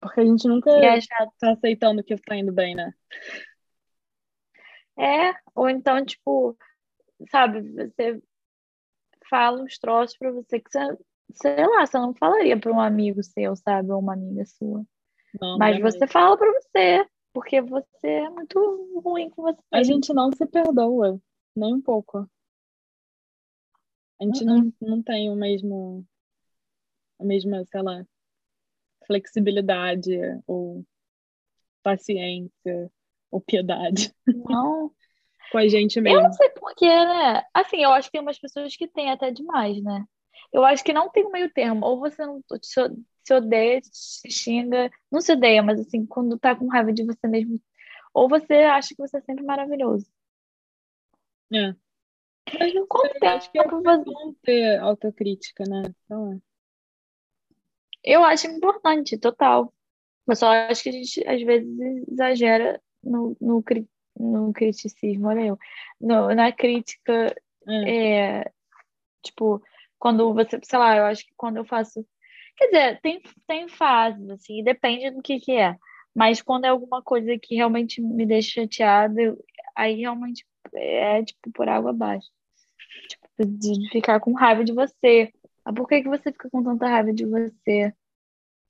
Porque 0.00 0.20
a 0.20 0.24
gente 0.26 0.46
nunca 0.46 0.70
e 0.70 0.84
achar. 0.84 1.30
tá 1.38 1.52
aceitando 1.52 2.04
que 2.04 2.14
tá 2.16 2.36
indo 2.36 2.52
bem, 2.52 2.74
né? 2.74 2.92
É, 4.98 5.32
ou 5.54 5.68
então, 5.68 6.04
tipo, 6.04 6.56
sabe, 7.30 7.62
você 7.72 8.22
fala 9.28 9.62
uns 9.62 9.78
troços 9.78 10.16
pra 10.16 10.30
você 10.30 10.60
que 10.60 10.70
você, 10.70 10.98
sei 11.34 11.66
lá, 11.66 11.86
você 11.86 11.98
não 11.98 12.14
falaria 12.14 12.58
pra 12.58 12.72
um 12.72 12.80
amigo 12.80 13.22
seu, 13.22 13.56
sabe, 13.56 13.90
ou 13.90 13.98
uma 14.00 14.12
amiga 14.14 14.44
sua. 14.46 14.84
Não, 15.40 15.58
Mas 15.58 15.76
jamais. 15.76 15.94
você 15.94 16.06
fala 16.06 16.36
pra 16.36 16.52
você, 16.52 17.06
porque 17.32 17.60
você 17.60 18.06
é 18.06 18.30
muito 18.30 19.00
ruim 19.04 19.28
com 19.30 19.42
você 19.42 19.58
A 19.72 19.82
gente 19.82 20.12
não 20.12 20.30
se 20.32 20.46
perdoa, 20.46 21.20
nem 21.56 21.74
um 21.74 21.80
pouco. 21.80 22.28
A 24.20 24.24
gente 24.24 24.44
Uh-uh. 24.44 24.46
não, 24.46 24.72
não 24.80 25.02
tem 25.02 25.30
o 25.30 25.34
mesmo, 25.34 26.06
a 27.18 27.24
mesma, 27.24 27.64
sei 27.64 27.82
lá, 27.82 28.04
flexibilidade 29.06 30.10
ou 30.46 30.84
paciência 31.82 32.90
ou 33.30 33.40
piedade 33.40 34.14
Não. 34.26 34.90
com 35.50 35.58
a 35.58 35.68
gente 35.68 35.98
Eu 35.98 36.02
mesmo. 36.02 36.22
não 36.22 36.32
sei 36.32 36.48
por 36.50 36.74
quê, 36.74 36.86
né? 36.88 37.42
Assim, 37.52 37.82
eu 37.82 37.90
acho 37.92 38.08
que 38.08 38.12
tem 38.12 38.20
umas 38.20 38.38
pessoas 38.38 38.74
que 38.76 38.88
têm 38.88 39.10
até 39.10 39.30
demais, 39.30 39.82
né? 39.82 40.04
Eu 40.54 40.64
acho 40.64 40.84
que 40.84 40.92
não 40.92 41.10
tem 41.10 41.26
um 41.26 41.32
meio 41.32 41.52
termo. 41.52 41.84
Ou 41.84 41.98
você 41.98 42.24
não 42.24 42.40
se, 42.62 43.34
odeia, 43.34 43.80
se 43.82 44.30
xinga. 44.30 44.88
Não 45.10 45.20
se 45.20 45.32
odeia, 45.32 45.60
mas 45.64 45.80
assim, 45.80 46.06
quando 46.06 46.38
tá 46.38 46.54
com 46.54 46.68
raiva 46.68 46.92
de 46.92 47.04
você 47.04 47.26
mesmo. 47.26 47.60
Ou 48.14 48.28
você 48.28 48.54
acha 48.58 48.90
que 48.94 49.02
você 49.02 49.16
é 49.16 49.20
sempre 49.22 49.44
maravilhoso. 49.44 50.06
É. 51.52 51.74
Mas 52.56 52.72
não 52.72 52.86
sei, 52.86 53.28
acho 53.28 53.50
que 53.50 53.58
é 53.58 53.62
tempo 53.64 53.82
você... 53.82 54.04
bom 54.04 54.32
ter 54.44 54.78
autocrítica, 54.78 55.64
né? 55.68 55.82
Então, 56.04 56.34
é. 56.34 56.38
Eu 58.04 58.24
acho 58.24 58.46
importante, 58.46 59.18
total. 59.18 59.74
Eu 60.24 60.36
só 60.36 60.52
acho 60.52 60.84
que 60.84 60.88
a 60.88 60.92
gente, 60.92 61.26
às 61.26 61.42
vezes, 61.42 61.68
exagera 62.08 62.80
no, 63.02 63.36
no, 63.40 63.60
cri- 63.60 63.88
no 64.16 64.52
criticismo, 64.52 65.26
olha 65.26 65.46
eu. 65.46 65.58
No- 66.00 66.32
na 66.32 66.52
crítica, 66.52 67.34
É. 67.66 68.38
é, 68.42 68.52
tipo, 69.20 69.60
Quando 69.98 70.32
você, 70.34 70.58
sei 70.62 70.78
lá, 70.78 70.96
eu 70.96 71.04
acho 71.06 71.24
que 71.24 71.34
quando 71.36 71.56
eu 71.58 71.64
faço. 71.64 72.06
Quer 72.56 72.66
dizer, 72.66 73.00
tem, 73.00 73.22
tem 73.46 73.68
fases, 73.68 74.28
assim, 74.30 74.62
depende 74.62 75.10
do 75.10 75.22
que 75.22 75.40
que 75.40 75.52
é. 75.52 75.76
Mas 76.14 76.40
quando 76.40 76.64
é 76.66 76.68
alguma 76.68 77.02
coisa 77.02 77.36
que 77.38 77.56
realmente 77.56 78.00
me 78.00 78.24
deixa 78.24 78.62
chateada, 78.62 79.36
aí 79.74 79.96
realmente 80.00 80.46
é 80.74 81.24
tipo 81.24 81.50
por 81.52 81.68
água 81.68 81.90
abaixo. 81.90 82.28
Tipo, 83.08 83.46
de 83.46 83.90
ficar 83.90 84.20
com 84.20 84.32
raiva 84.32 84.64
de 84.64 84.72
você. 84.72 85.32
Ah, 85.64 85.72
por 85.72 85.88
que 85.88 86.02
que 86.02 86.08
você 86.08 86.30
fica 86.32 86.48
com 86.50 86.62
tanta 86.62 86.86
raiva 86.88 87.12
de 87.12 87.26
você? 87.26 87.92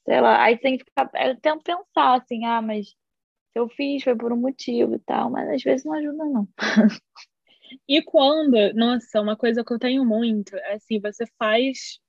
Sei 0.06 0.20
lá, 0.20 0.42
aí 0.42 0.58
tem 0.58 0.78
que 0.78 0.84
ficar. 0.84 1.10
Eu 1.14 1.38
tento 1.40 1.62
pensar 1.62 2.14
assim, 2.14 2.44
ah, 2.46 2.62
mas 2.62 2.88
se 2.88 2.94
eu 3.54 3.68
fiz 3.68 4.02
foi 4.02 4.16
por 4.16 4.32
um 4.32 4.36
motivo 4.36 4.94
e 4.94 4.98
tal, 5.00 5.30
mas 5.30 5.48
às 5.50 5.62
vezes 5.62 5.84
não 5.84 5.94
ajuda, 5.94 6.24
não. 6.24 6.48
E 7.88 8.02
quando, 8.02 8.56
nossa, 8.74 9.20
uma 9.20 9.36
coisa 9.36 9.64
que 9.64 9.72
eu 9.72 9.78
tenho 9.78 10.04
muito 10.04 10.56
é 10.56 10.74
assim, 10.74 11.00
você 11.00 11.24
faz 11.38 12.00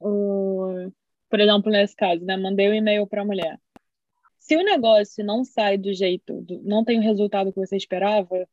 o, 0.00 0.90
por 1.30 1.40
exemplo, 1.40 1.70
nesse 1.70 1.96
caso, 1.96 2.24
né? 2.24 2.36
Mandei 2.36 2.68
um 2.70 2.74
e-mail 2.74 3.06
para 3.06 3.22
a 3.22 3.24
mulher. 3.24 3.58
Se 4.38 4.56
o 4.56 4.62
negócio 4.64 5.24
não 5.24 5.44
sai 5.44 5.78
do 5.78 5.92
jeito, 5.94 6.42
do- 6.42 6.62
não 6.62 6.84
tem 6.84 6.98
o 6.98 7.02
resultado 7.02 7.52
que 7.52 7.58
você 7.58 7.76
esperava, 7.76 8.46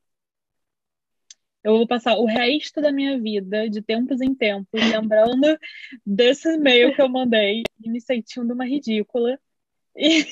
eu 1.63 1.77
vou 1.77 1.87
passar 1.87 2.17
o 2.17 2.25
resto 2.25 2.81
da 2.81 2.91
minha 2.91 3.19
vida, 3.19 3.69
de 3.69 3.81
tempos 3.81 4.19
em 4.21 4.33
tempos, 4.33 4.81
lembrando 4.81 5.57
desse 6.05 6.55
e-mail 6.55 6.95
que 6.95 7.01
eu 7.01 7.09
mandei 7.09 7.63
e 7.83 7.89
me 7.89 8.01
sentindo 8.01 8.53
uma 8.53 8.65
ridícula 8.65 9.39
e, 9.95 10.25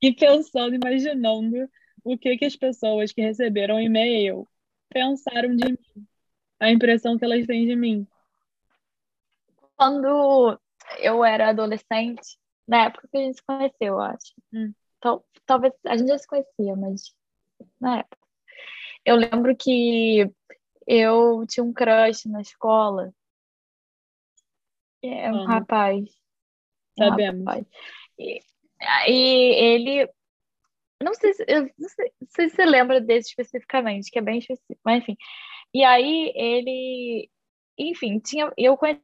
e 0.00 0.14
pensando, 0.14 0.74
imaginando 0.74 1.68
o 2.06 2.16
que 2.16 2.36
que 2.36 2.44
as 2.44 2.54
pessoas 2.54 3.12
que 3.12 3.20
receberam 3.20 3.76
o 3.76 3.80
e-mail 3.80 4.48
pensaram 4.88 5.56
de 5.56 5.72
mim, 5.72 6.06
a 6.60 6.70
impressão 6.70 7.18
que 7.18 7.24
elas 7.24 7.44
têm 7.46 7.66
de 7.66 7.74
mim. 7.74 8.06
Quando 9.76 10.56
eu 11.00 11.24
era 11.24 11.48
adolescente, 11.48 12.38
na 12.66 12.84
época 12.84 13.08
que 13.10 13.18
a 13.18 13.20
gente 13.20 13.36
se 13.36 13.42
conheceu, 13.42 13.94
eu 13.94 14.00
acho. 14.00 14.32
Hum. 14.52 14.72
Tal- 15.00 15.26
talvez 15.44 15.74
a 15.84 15.96
gente 15.96 16.06
já 16.06 16.18
se 16.18 16.28
conhecia, 16.28 16.76
mas 16.76 17.12
na 17.80 17.98
época. 17.98 18.24
Eu 19.04 19.16
lembro 19.16 19.56
que 19.56 20.30
eu 20.86 21.44
tinha 21.48 21.64
um 21.64 21.72
crush 21.72 22.28
na 22.28 22.40
escola. 22.40 23.12
É 25.02 25.32
um 25.32 25.44
rapaz. 25.44 26.04
Um 26.98 27.08
Sabemos. 27.08 27.44
rapaz. 27.44 27.66
E, 28.16 28.40
e 29.08 29.54
ele. 29.54 30.08
Não 31.02 31.14
sei 31.14 31.34
se, 31.34 31.44
eu 31.46 31.62
não 31.78 31.88
sei, 31.88 32.12
se 32.28 32.48
você 32.50 32.64
lembra 32.64 33.00
desse 33.00 33.28
especificamente, 33.30 34.10
que 34.10 34.18
é 34.18 34.22
bem 34.22 34.38
específico, 34.38 34.80
mas 34.84 35.02
enfim. 35.02 35.16
E 35.74 35.84
aí 35.84 36.32
ele. 36.34 37.30
Enfim, 37.78 38.18
tinha, 38.18 38.50
eu 38.56 38.76
conheci 38.76 39.02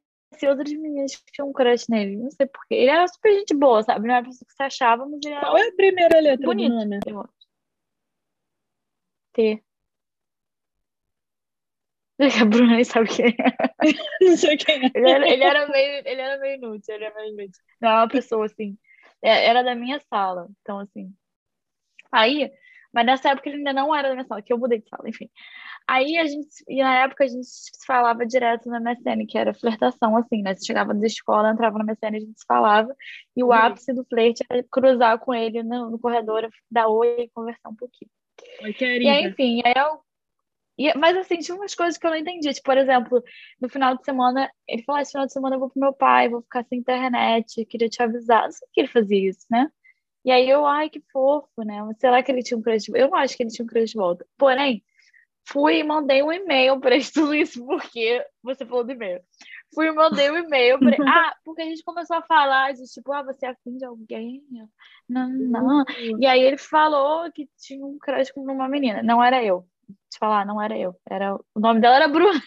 outras 0.49 0.73
meninas 0.73 1.17
que 1.17 1.33
tinham 1.33 1.51
um 1.51 1.53
crush 1.53 1.89
nele. 1.91 2.17
Não 2.17 2.31
sei 2.31 2.47
porquê. 2.47 2.75
Ele 2.75 2.91
era 2.91 3.07
super 3.09 3.35
gente 3.35 3.55
boa, 3.55 3.83
sabe? 3.83 4.07
Não 4.07 4.15
era 4.15 4.25
a 4.25 4.29
pessoa 4.29 4.47
que 4.49 4.55
você 4.55 4.63
achava, 4.63 5.07
mas 5.07 5.21
ele 5.25 5.35
era 5.35 5.41
Qual 5.43 5.59
é 5.59 5.69
a 5.69 5.73
primeira 5.73 6.21
letra 6.21 6.47
bonito. 6.47 6.71
do 6.71 6.75
nome? 6.75 6.99
T. 9.35 9.63
A 12.41 12.45
Bruna 12.45 12.77
nem 12.77 12.85
sabe 12.85 13.09
quem 13.09 13.27
é. 13.27 13.35
Não 14.21 14.37
sei 14.37 14.57
quem 14.57 14.85
é. 14.87 14.91
Ele 14.95 15.09
era, 15.11 15.29
ele 15.29 15.45
era 15.45 15.67
meio, 15.69 16.03
ele 16.07 16.21
era 16.21 16.39
meio 16.39 16.55
inútil, 16.57 16.95
ele 16.95 17.05
era 17.05 17.15
meio 17.17 17.33
inútil. 17.35 17.63
Não 17.81 17.91
é 17.91 17.95
uma 17.97 18.09
pessoa 18.09 18.47
assim. 18.47 18.79
É- 19.21 19.47
Era 19.47 19.63
da 19.63 19.75
minha 19.75 19.99
sala. 20.09 20.49
Então, 20.61 20.79
assim. 20.79 21.13
Aí, 22.13 22.51
mas 22.93 23.07
nessa 23.07 23.31
época 23.31 23.49
ele 23.49 23.59
ainda 23.59 23.73
não 23.73 23.95
era 23.95 24.09
da 24.09 24.15
minha 24.15 24.27
sala, 24.27 24.43
que 24.43 24.53
eu 24.53 24.59
mudei 24.59 24.81
de 24.81 24.89
sala, 24.89 25.09
enfim. 25.09 25.29
Aí 25.89 26.17
a 26.19 26.27
gente, 26.27 26.49
e 26.69 26.83
na 26.83 26.95
época 27.05 27.25
a 27.25 27.27
gente 27.29 27.45
se 27.47 27.87
falava 27.87 28.25
direto 28.27 28.69
na 28.69 28.79
MSN, 28.81 29.27
que 29.27 29.37
era 29.39 29.55
flertação, 29.55 30.17
assim, 30.17 30.43
né? 30.43 30.55
Você 30.55 30.67
chegava 30.67 30.95
da 30.95 31.07
escola, 31.07 31.51
entrava 31.51 31.79
na 31.79 31.85
MSN, 31.85 32.17
a 32.17 32.21
gente 32.21 32.39
se 32.41 32.47
falava, 32.47 32.95
e 33.37 33.43
o 33.43 33.47
Uhum. 33.49 33.53
ápice 33.53 33.93
do 33.93 34.05
flerte 34.05 34.45
era 34.49 34.63
cruzar 34.71 35.19
com 35.19 35.35
ele 35.35 35.63
no, 35.63 35.91
no 35.91 35.99
corredor, 35.99 36.49
dar 36.71 36.89
oi 36.89 37.23
e 37.23 37.31
conversar 37.31 37.69
um 37.71 37.75
pouquinho. 37.77 38.11
Oi, 38.63 38.71
E 38.71 38.75
aí, 38.75 38.75
querida. 38.75 39.29
enfim, 39.31 39.63
aí 39.65 39.75
eu. 39.77 40.01
e- 40.79 40.99
mas 40.99 41.17
assim, 41.17 41.39
tinha 41.39 41.57
umas 41.57 41.75
coisas 41.75 41.99
que 41.99 42.07
eu 42.07 42.11
não 42.11 42.17
entendi. 42.19 42.53
Tipo, 42.53 42.65
por 42.67 42.79
exemplo, 42.79 43.23
no 43.61 43.69
final 43.69 43.97
de 43.97 44.05
semana, 44.05 44.51
ele 44.69 44.83
falou: 44.85 44.99
"Ah, 44.99 45.03
esse 45.03 45.13
final 45.13 45.27
de 45.27 45.33
semana 45.33 45.57
eu 45.57 45.61
vou 45.61 45.71
pro 45.71 45.81
meu 45.81 45.93
pai, 45.93 46.29
vou 46.29 46.43
ficar 46.43 46.65
sem 46.65 46.79
internet, 46.81 47.65
queria 47.67 47.89
te 47.89 48.03
avisar. 48.03 48.45
Não 48.45 48.53
sei 48.53 48.69
que 48.73 48.81
ele 48.83 48.89
fazia 48.89 49.29
isso, 49.31 49.47
né? 49.51 49.71
E 50.25 50.31
aí 50.31 50.49
eu, 50.49 50.65
ai, 50.67 50.89
que 50.89 51.01
fofo, 51.13 51.63
né? 51.65 51.81
Será 51.99 52.23
que 52.23 52.31
ele 52.31 52.43
tinha 52.43 52.57
um 52.57 52.63
crush 52.63 52.85
de... 52.85 52.99
Eu 52.99 53.11
não 53.11 53.17
acho 53.17 53.37
que 53.37 53.43
ele 53.43 53.51
tinha 53.51 53.65
um 53.65 53.69
crush 53.69 53.91
de 53.91 53.97
volta. 53.97 54.27
Porém, 54.39 54.83
fui 55.45 55.79
e 55.79 55.85
mandei 55.85 56.23
um 56.23 56.33
e-mail 56.33 56.79
pra 56.81 56.95
ele, 56.95 57.05
tudo 57.13 57.35
isso 57.35 57.65
porque 57.65 58.25
você 58.43 58.65
falou 58.65 58.85
do 58.85 58.93
e-mail. 58.93 59.21
Fui 59.75 59.87
e 59.89 59.93
mandei 59.93 60.31
um 60.31 60.37
e-mail 60.37 60.79
pra 60.79 60.89
ele. 60.89 60.97
Ah, 61.09 61.35
porque 61.45 61.63
a 61.63 61.65
gente 61.65 61.83
começou 61.83 62.17
a 62.17 62.23
falar 62.23 62.73
de 62.73 62.85
tipo, 62.85 63.13
ah, 63.13 63.23
você 63.23 63.47
é 63.47 63.51
afim 63.51 63.77
de 63.77 63.85
alguém? 63.85 64.43
Não, 65.09 65.29
não. 65.29 65.85
E 66.21 66.27
aí 66.27 66.41
ele 66.41 66.59
falou 66.59 67.31
que 67.33 67.49
tinha 67.59 67.85
um 67.85 67.99
crush 67.99 68.33
com 68.33 68.43
uma 68.43 68.69
menina. 68.69 69.03
Não 69.03 69.23
era 69.23 69.43
eu. 69.43 69.67
Te 70.11 70.19
falar, 70.19 70.47
não 70.47 70.61
era 70.61 70.79
eu. 70.79 70.95
Era... 71.09 71.35
O 71.55 71.61
nome 71.61 71.81
dela 71.81 71.97
era 71.97 72.09
Bruna. 72.09 72.41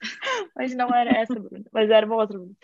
Mas 0.56 0.74
não 0.74 0.94
era 0.94 1.10
essa 1.10 1.34
Bruna. 1.34 1.64
Mas 1.72 1.90
era 1.90 2.04
uma 2.04 2.16
outra 2.16 2.38
Bruna. 2.38 2.54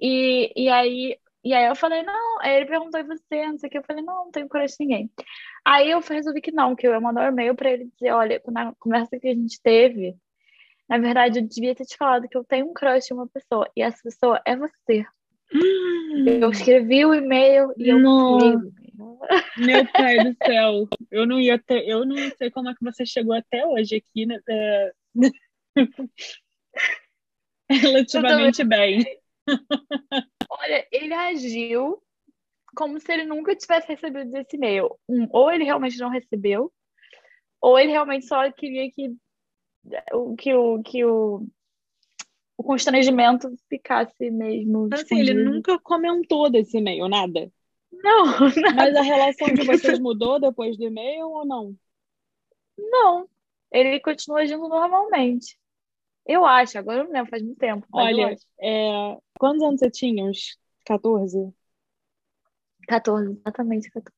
E, 0.00 0.52
e 0.56 0.68
aí, 0.68 1.18
e 1.46 1.54
aí 1.54 1.66
eu 1.66 1.76
falei, 1.76 2.02
não. 2.02 2.40
Aí 2.40 2.56
ele 2.56 2.66
perguntou, 2.66 2.98
e 2.98 3.04
você? 3.04 3.46
Não 3.46 3.56
sei 3.56 3.68
o 3.68 3.70
que. 3.70 3.78
Eu 3.78 3.84
falei, 3.84 4.02
não, 4.02 4.24
não 4.24 4.30
tenho 4.32 4.48
crush 4.48 4.74
em 4.80 4.84
ninguém. 4.84 5.10
Aí 5.64 5.88
eu 5.88 6.00
resolvi 6.00 6.40
que 6.40 6.50
não, 6.50 6.74
que 6.74 6.84
eu 6.84 6.90
ia 6.90 7.00
mandar 7.00 7.24
um 7.24 7.32
e-mail 7.32 7.54
pra 7.54 7.70
ele 7.70 7.84
dizer, 7.84 8.10
olha, 8.10 8.42
na 8.48 8.74
conversa 8.80 9.16
que 9.16 9.28
a 9.28 9.34
gente 9.34 9.62
teve, 9.62 10.16
na 10.88 10.98
verdade, 10.98 11.38
eu 11.38 11.46
devia 11.46 11.72
ter 11.72 11.84
te 11.84 11.96
falado 11.96 12.28
que 12.28 12.36
eu 12.36 12.42
tenho 12.42 12.68
um 12.68 12.74
crush 12.74 13.12
em 13.12 13.14
uma 13.14 13.28
pessoa. 13.28 13.70
E 13.76 13.82
essa 13.82 14.02
pessoa 14.02 14.42
é 14.44 14.56
você. 14.56 15.06
Eu 16.26 16.50
escrevi 16.50 17.06
o 17.06 17.14
e-mail 17.14 17.72
e 17.76 17.90
eu 17.90 18.00
Não. 18.00 18.60
Meu 19.56 19.86
pai 19.92 20.24
do 20.24 20.36
céu, 20.44 20.88
eu 21.12 21.26
não 21.26 21.38
ia 21.38 21.58
ter, 21.58 21.86
eu 21.86 22.04
não 22.04 22.16
sei 22.36 22.50
como 22.50 22.70
é 22.70 22.74
que 22.74 22.82
você 22.82 23.06
chegou 23.06 23.34
até 23.34 23.64
hoje 23.64 23.96
aqui, 23.96 24.26
né? 24.26 24.40
É, 27.68 27.74
Relativamente 27.74 28.62
bem. 28.62 29.04
Olha, 30.48 30.86
ele 30.90 31.14
agiu 31.14 32.02
como 32.74 33.00
se 33.00 33.10
ele 33.12 33.24
nunca 33.24 33.56
tivesse 33.56 33.88
recebido 33.88 34.36
esse 34.36 34.56
e-mail. 34.56 34.96
Um, 35.08 35.26
ou 35.30 35.50
ele 35.50 35.64
realmente 35.64 35.98
não 35.98 36.10
recebeu, 36.10 36.72
ou 37.60 37.78
ele 37.78 37.92
realmente 37.92 38.26
só 38.26 38.50
queria 38.52 38.90
que 38.90 39.14
o 40.12 40.36
que 40.36 40.54
o, 40.54 40.82
que 40.82 41.04
o, 41.04 41.46
o 42.56 42.62
constrangimento 42.62 43.48
ficasse 43.68 44.30
mesmo 44.30 44.88
Assim, 44.92 45.20
ele 45.20 45.34
nunca 45.34 45.78
comentou 45.78 46.50
desse 46.50 46.78
e-mail, 46.78 47.08
nada. 47.08 47.50
Não, 47.92 48.24
Mas 48.76 48.94
a 48.94 49.02
relação 49.02 49.48
de 49.48 49.62
vocês 49.64 49.98
mudou 49.98 50.38
depois 50.38 50.76
do 50.76 50.84
e-mail 50.84 51.28
ou 51.28 51.46
não? 51.46 51.74
não. 52.78 53.28
Ele 53.72 53.98
continua 54.00 54.40
agindo 54.40 54.68
normalmente. 54.68 55.58
Eu 56.26 56.44
acho, 56.44 56.78
agora 56.78 57.00
eu 57.00 57.04
não 57.04 57.12
lembro, 57.12 57.30
faz 57.30 57.42
muito 57.42 57.58
tempo. 57.58 57.86
Olha, 57.92 58.36
é, 58.60 59.16
quantos 59.38 59.62
anos 59.62 59.78
você 59.78 59.90
tinha? 59.90 60.24
Uns 60.24 60.58
14? 60.84 61.52
14, 62.88 63.32
exatamente 63.38 63.90
14. 63.90 64.16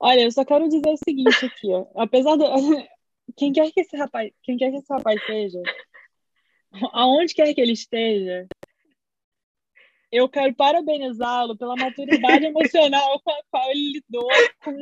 Olha, 0.00 0.20
eu 0.20 0.30
só 0.30 0.44
quero 0.44 0.68
dizer 0.68 0.88
o 0.88 0.96
seguinte 0.96 1.46
aqui, 1.46 1.72
ó. 1.72 1.86
Apesar 1.96 2.36
do. 2.36 2.44
Quem 3.36 3.52
quer 3.52 3.70
que 3.70 3.80
esse 3.80 3.94
rapaz, 3.94 4.32
quem 4.42 4.56
quer 4.56 4.70
que 4.70 4.78
esse 4.78 4.90
rapaz 4.90 5.22
seja, 5.26 5.60
aonde 6.92 7.34
quer 7.34 7.52
que 7.52 7.60
ele 7.60 7.72
esteja, 7.72 8.48
eu 10.10 10.26
quero 10.30 10.54
parabenizá-lo 10.54 11.56
pela 11.56 11.76
maturidade 11.76 12.46
emocional 12.46 13.20
com 13.20 13.30
a 13.30 13.42
qual 13.50 13.70
ele 13.70 13.92
lidou 13.92 14.28
com 14.64 14.72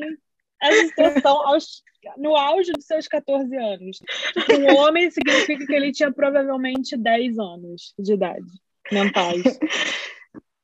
essa 0.62 0.86
situação 0.88 1.46
aos- 1.46 1.82
no 2.16 2.36
auge 2.36 2.72
dos 2.72 2.86
seus 2.86 3.08
14 3.08 3.54
anos. 3.56 3.98
Um 4.50 4.76
homem 4.76 5.10
significa 5.10 5.66
que 5.66 5.72
ele 5.74 5.92
tinha 5.92 6.12
provavelmente 6.12 6.96
10 6.96 7.38
anos 7.38 7.92
de 7.98 8.14
idade 8.14 8.46
mentais. 8.92 9.58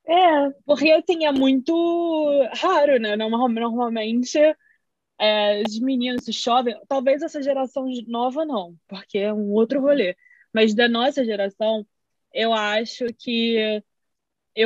É, 0.07 0.51
Porque, 0.67 0.91
assim, 0.91 1.25
é 1.27 1.33
muito 1.33 1.73
raro, 2.55 2.99
né? 2.99 3.17
Normal- 3.17 3.49
Normalmente, 3.49 4.39
é, 5.19 5.63
os 5.67 5.79
meninos 5.81 6.25
se 6.25 6.33
chovem. 6.33 6.77
Talvez 6.89 7.23
essa 7.23 7.43
geração 7.43 7.87
nova 8.07 8.45
não, 8.45 8.75
porque 8.89 9.19
é 9.19 9.33
um 9.33 9.53
outro 9.53 9.81
rolê. 9.81 10.17
Mas 10.53 10.75
da 10.75 10.89
nossa 10.89 11.25
geração, 11.25 11.87
eu 12.33 12.53
acho 12.53 13.07
que 13.19 13.83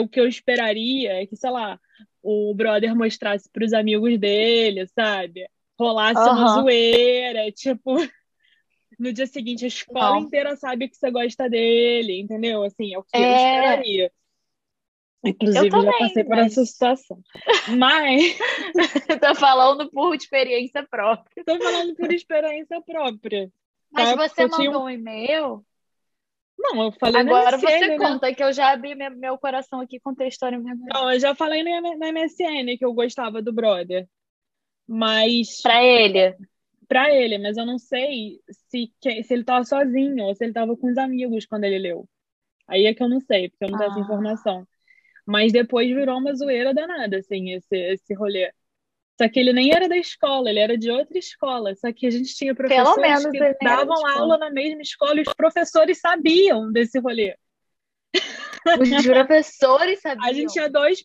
o 0.00 0.08
que 0.08 0.18
eu 0.20 0.26
esperaria 0.26 1.22
é 1.22 1.26
que, 1.26 1.36
sei 1.36 1.50
lá, 1.50 1.78
o 2.28 2.54
brother 2.54 2.94
mostrasse 2.96 3.48
pros 3.50 3.72
amigos 3.72 4.18
dele, 4.18 4.86
sabe? 4.88 5.48
Rolasse 5.78 6.20
uma 6.20 6.44
Aham. 6.46 6.62
zoeira, 6.62 7.50
tipo... 7.52 7.94
No 8.98 9.12
dia 9.12 9.26
seguinte, 9.26 9.62
a 9.64 9.68
escola 9.68 10.12
Não. 10.12 10.20
inteira 10.20 10.56
sabe 10.56 10.88
que 10.88 10.96
você 10.96 11.10
gosta 11.10 11.50
dele, 11.50 12.18
entendeu? 12.18 12.62
Assim, 12.62 12.94
é 12.94 12.98
o 12.98 13.02
que 13.02 13.14
eu 13.14 13.20
É. 13.20 13.34
esperaria. 13.36 14.12
Inclusive, 15.24 15.66
Eu 15.66 15.70
já 15.70 15.78
também, 15.82 15.98
passei 15.98 16.24
por 16.24 16.36
mas- 16.36 16.46
essa 16.52 16.64
situação. 16.64 17.20
Mas, 17.76 18.38
tá 19.20 19.34
falando 19.34 19.90
por 19.90 20.14
experiência 20.14 20.82
própria. 20.88 21.44
tô 21.44 21.58
falando 21.60 21.94
por 21.94 22.10
experiência 22.12 22.80
própria. 22.80 23.52
Mas 23.90 24.10
Tá? 24.10 24.16
você 24.28 24.44
Eu 24.44 24.48
mandou 24.48 24.84
um 24.84 24.90
e-mail? 24.90 25.62
Não, 26.58 26.84
eu 26.84 26.92
falei 26.92 27.20
Agora 27.20 27.50
na 27.52 27.58
você 27.58 27.78
MSN, 27.78 27.88
né? 27.88 27.96
conta 27.98 28.34
que 28.34 28.42
eu 28.42 28.52
já 28.52 28.72
abri 28.72 28.94
meu, 28.94 29.38
coração 29.38 29.80
aqui 29.80 30.00
com 30.00 30.14
a 30.18 30.26
história. 30.26 30.58
Não, 30.58 31.12
eu 31.12 31.20
já 31.20 31.34
falei 31.34 31.62
na, 31.62 32.12
MSN 32.12 32.76
que 32.78 32.84
eu 32.84 32.92
gostava 32.94 33.42
do 33.42 33.52
brother. 33.52 34.08
Mas 34.86 35.60
Pra 35.62 35.82
ele. 35.82 36.34
pra 36.88 37.12
ele, 37.12 37.38
mas 37.38 37.56
eu 37.56 37.66
não 37.66 37.78
sei 37.78 38.40
se, 38.50 38.92
se 39.24 39.34
ele 39.34 39.44
tava 39.44 39.64
sozinho 39.64 40.24
ou 40.24 40.34
se 40.34 40.44
ele 40.44 40.52
tava 40.52 40.76
com 40.76 40.88
os 40.90 40.96
amigos 40.96 41.44
quando 41.46 41.64
ele 41.64 41.78
leu. 41.78 42.08
Aí 42.68 42.86
é 42.86 42.94
que 42.94 43.02
eu 43.02 43.08
não 43.08 43.20
sei, 43.20 43.50
porque 43.50 43.64
eu 43.64 43.70
não 43.70 43.78
tenho 43.78 43.90
essa 43.90 44.00
Ah. 44.00 44.02
informação. 44.02 44.66
Mas 45.26 45.52
depois 45.52 45.88
virou 45.88 46.18
uma 46.18 46.34
zoeira 46.34 46.72
danada, 46.72 47.18
assim, 47.18 47.52
esse, 47.52 47.76
esse 47.76 48.14
rolê. 48.14 48.52
Só 49.18 49.28
que 49.28 49.40
ele 49.40 49.52
nem 49.52 49.74
era 49.74 49.88
da 49.88 49.96
escola, 49.96 50.50
ele 50.50 50.58
era 50.58 50.76
de 50.76 50.90
outra 50.90 51.18
escola. 51.18 51.74
Só 51.74 51.90
que 51.92 52.06
a 52.06 52.10
gente 52.10 52.34
tinha 52.34 52.54
professores 52.54 53.26
que 53.26 53.64
davam 53.64 54.06
aula 54.06 54.36
na 54.36 54.50
mesma 54.50 54.82
escola 54.82 55.18
e 55.18 55.22
os 55.22 55.34
professores 55.34 55.98
sabiam 55.98 56.70
desse 56.70 56.98
rolê. 56.98 57.34
Os 58.78 58.88
professores 59.06 60.00
sabiam. 60.00 60.28
A 60.28 60.32
gente 60.32 60.52
tinha 60.52 60.68
dois, 60.68 61.02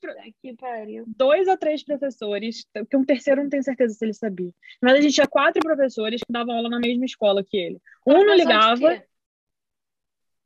dois 1.16 1.48
ou 1.48 1.58
três 1.58 1.84
professores, 1.84 2.66
que 2.90 2.98
um 2.98 3.06
terceiro 3.06 3.44
não 3.44 3.50
tenho 3.50 3.64
certeza 3.64 3.94
se 3.94 4.04
ele 4.04 4.14
sabia. 4.14 4.52
Mas 4.82 4.94
a 4.94 5.02
gente 5.02 5.14
tinha 5.14 5.28
quatro 5.28 5.62
professores 5.62 6.22
que 6.22 6.32
davam 6.32 6.56
aula 6.56 6.70
na 6.70 6.80
mesma 6.80 7.06
escola 7.06 7.44
que 7.44 7.56
ele. 7.56 7.82
Um 8.06 8.14
não 8.14 8.26
Professor 8.26 8.38
de 8.38 8.44
ligava, 8.44 8.96
quê? 8.98 9.06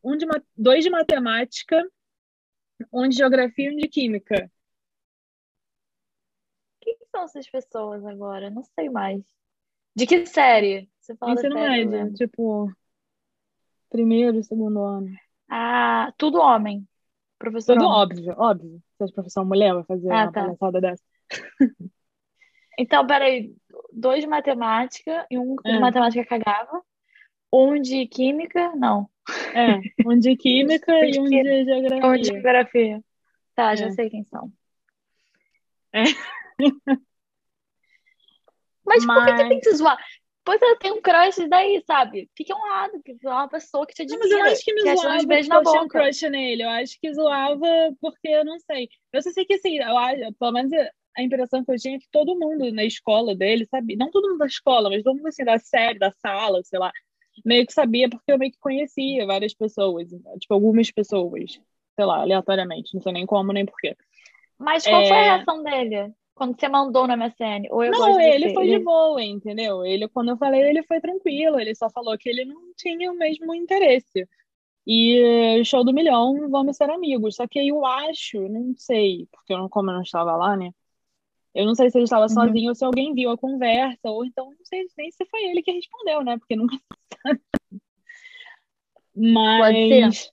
um 0.03 0.15
de, 0.15 0.25
dois 0.55 0.83
de 0.83 0.89
matemática, 0.91 1.83
um 2.93 3.09
de 3.09 3.17
geografia 3.17 3.69
e 3.69 3.73
um 3.73 3.77
de 3.77 3.87
química. 3.87 4.51
São 7.15 7.23
essas 7.23 7.49
pessoas 7.49 8.05
agora? 8.05 8.49
Não 8.49 8.61
sei 8.61 8.89
mais. 8.89 9.21
De 9.95 10.05
que 10.05 10.25
série? 10.25 10.89
Você 10.99 11.15
fala 11.15 11.31
Ensino 11.33 11.55
série, 11.55 11.85
médio, 11.85 12.13
tipo, 12.13 12.69
primeiro, 13.89 14.43
segundo 14.43 14.81
ano. 14.83 15.07
Ah, 15.49 16.13
tudo 16.17 16.39
homem. 16.41 16.85
Professor 17.39 17.75
Tudo 17.75 17.85
homem. 17.85 17.97
óbvio, 18.01 18.35
óbvio. 18.37 18.83
Se 18.97 19.03
a 19.05 19.07
professor 19.07 19.45
mulher 19.45 19.73
vai 19.73 19.83
fazer 19.85 20.11
Ah, 20.11 20.23
uma 20.23 20.31
tá. 20.33 20.41
palhaçada 20.43 20.81
dessa. 20.81 21.03
Então, 22.77 23.07
peraí. 23.07 23.55
Dois 23.93 24.21
de 24.21 24.27
matemática 24.27 25.25
e 25.31 25.37
um 25.39 25.55
de 25.55 25.71
É. 25.71 25.79
matemática 25.79 26.25
cagava. 26.25 26.81
Um 27.53 27.79
de 27.81 28.05
química, 28.07 28.75
não. 28.75 29.09
É, 29.53 29.79
um 30.05 30.19
de 30.19 30.35
química 30.35 30.91
e 31.07 31.17
um 31.19 31.23
de 31.23 31.37
Um 31.37 31.41
de 31.53 31.63
geografia. 31.63 32.23
geografia. 32.25 33.03
Tá, 33.55 33.73
já 33.75 33.85
É. 33.85 33.91
sei 33.91 34.09
quem 34.09 34.25
são. 34.25 34.51
É. 35.93 36.03
Mas 38.85 39.05
por 39.05 39.15
que 39.25 39.33
que 39.33 39.37
Mas- 39.39 39.49
tem 39.49 39.59
que 39.59 39.69
se 39.69 39.77
zoar? 39.77 39.97
Pois 40.43 40.61
ela 40.61 40.77
tem 40.77 40.91
um 40.91 41.01
crush 41.01 41.47
daí, 41.49 41.83
sabe? 41.87 42.29
Fique 42.37 42.53
honrado, 42.53 43.01
que 43.03 43.17
é 43.23 43.29
uma 43.29 43.47
pessoa 43.49 43.87
que 43.87 43.95
te 43.95 44.05
Não, 44.05 44.15
admira. 44.15 44.37
mas 44.37 44.47
eu 44.47 44.53
acho 44.53 44.63
que 44.63 44.73
me 44.73 44.83
que 44.83 44.89
é 44.89 44.95
zoava 44.95 45.17
porque 45.17 45.33
eu 45.33 45.63
tinha 45.63 45.81
um 45.81 45.87
crush 45.87 46.21
nele. 46.29 46.63
Eu 46.63 46.69
acho 46.69 46.99
que 47.01 47.13
zoava 47.15 47.67
porque 47.99 48.27
eu 48.27 48.45
não 48.45 48.59
sei. 48.59 48.87
Eu 49.11 49.21
só 49.23 49.31
sei 49.31 49.43
que 49.43 49.55
assim, 49.55 49.79
eu 49.79 50.33
pelo 50.39 50.51
menos 50.51 50.71
a 51.17 51.23
impressão 51.23 51.65
que 51.65 51.71
eu 51.71 51.75
tinha 51.77 51.95
é 51.95 51.99
que 51.99 52.07
todo 52.11 52.37
mundo 52.37 52.71
na 52.71 52.83
escola 52.83 53.35
dele 53.35 53.65
sabia. 53.65 53.95
Não 53.97 54.11
todo 54.11 54.27
mundo 54.29 54.37
da 54.37 54.45
escola, 54.45 54.87
mas 54.87 55.01
todo 55.01 55.15
mundo 55.15 55.27
assim, 55.27 55.43
da 55.43 55.57
série, 55.57 55.97
da 55.97 56.11
sala, 56.21 56.61
sei 56.63 56.77
lá. 56.77 56.91
Meio 57.43 57.65
que 57.65 57.73
sabia 57.73 58.07
porque 58.07 58.31
eu 58.31 58.37
meio 58.37 58.51
que 58.51 58.59
conhecia 58.59 59.25
várias 59.25 59.53
pessoas. 59.55 60.09
Tipo, 60.39 60.53
algumas 60.53 60.91
pessoas. 60.91 61.59
Sei 61.95 62.05
lá, 62.05 62.19
aleatoriamente. 62.21 62.93
Não 62.93 63.01
sei 63.01 63.13
nem 63.13 63.25
como, 63.25 63.51
nem 63.51 63.65
porquê. 63.65 63.97
Mas 64.59 64.83
qual 64.85 65.03
foi 65.07 65.17
a 65.17 65.21
É. 65.21 65.23
reação 65.37 65.63
dele? 65.63 66.13
Quando 66.35 66.59
você 66.59 66.67
mandou 66.67 67.07
no 67.07 67.13
MSN? 67.13 67.69
Ou 67.71 67.81
eu 67.81 67.91
Não, 67.93 67.99
gosto 67.99 68.19
ele 68.19 68.53
foi 68.53 68.67
de 68.67 68.79
boa, 68.79 69.23
entendeu? 69.23 69.85
Ele, 69.85 70.07
quando 70.09 70.29
eu 70.31 70.37
falei, 70.37 70.61
ele 70.61 70.83
foi 70.83 70.99
tranquilo. 70.99 71.57
Ele 71.59 71.73
só 71.73 71.89
falou 71.89 72.17
que 72.17 72.27
ele 72.29 72.43
não 72.43 72.73
tinha 72.75 73.09
o 73.09 73.15
mesmo 73.17 73.55
interesse. 73.55 74.27
E 74.85 75.17
eh, 75.59 75.63
show 75.63 75.83
do 75.83 75.93
milhão, 75.93 76.49
vamos 76.49 76.75
ser 76.75 76.89
amigos. 76.89 77.35
Só 77.37 77.47
que 77.47 77.57
aí 77.57 77.69
eu 77.69 77.85
acho, 77.85 78.47
não 78.49 78.75
sei, 78.77 79.27
porque 79.31 79.53
eu 79.53 79.57
não, 79.57 79.69
como 79.69 79.89
eu 79.89 79.95
não 79.95 80.01
estava 80.01 80.35
lá, 80.35 80.57
né? 80.57 80.71
Eu 81.55 81.65
não 81.65 81.73
sei 81.73 81.89
se 81.89 81.97
ele 81.97 82.03
estava 82.03 82.23
Uhum. 82.25 82.29
sozinho 82.29 82.69
ou 82.69 82.75
se 82.75 82.83
alguém 82.83 83.13
viu 83.13 83.31
a 83.31 83.37
conversa, 83.37 84.09
ou 84.09 84.25
então 84.25 84.49
não 84.49 84.65
sei 84.65 84.85
nem 84.97 85.09
se 85.09 85.25
foi 85.25 85.41
ele 85.45 85.63
que 85.63 85.71
respondeu, 85.71 86.21
né? 86.21 86.37
Porque 86.37 86.55
nunca 86.55 86.77
sabe. 87.23 87.39
Mas, 89.15 90.31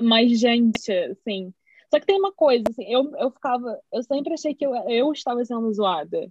mas 0.00 0.38
gente, 0.38 0.92
assim. 0.92 1.52
Só 1.94 2.00
que 2.00 2.06
tem 2.06 2.18
uma 2.18 2.32
coisa, 2.32 2.64
assim, 2.68 2.84
eu, 2.92 3.08
eu 3.16 3.30
ficava, 3.30 3.80
eu 3.92 4.02
sempre 4.02 4.34
achei 4.34 4.52
que 4.52 4.66
eu, 4.66 4.74
eu 4.90 5.12
estava 5.12 5.44
sendo 5.44 5.72
zoada 5.72 6.28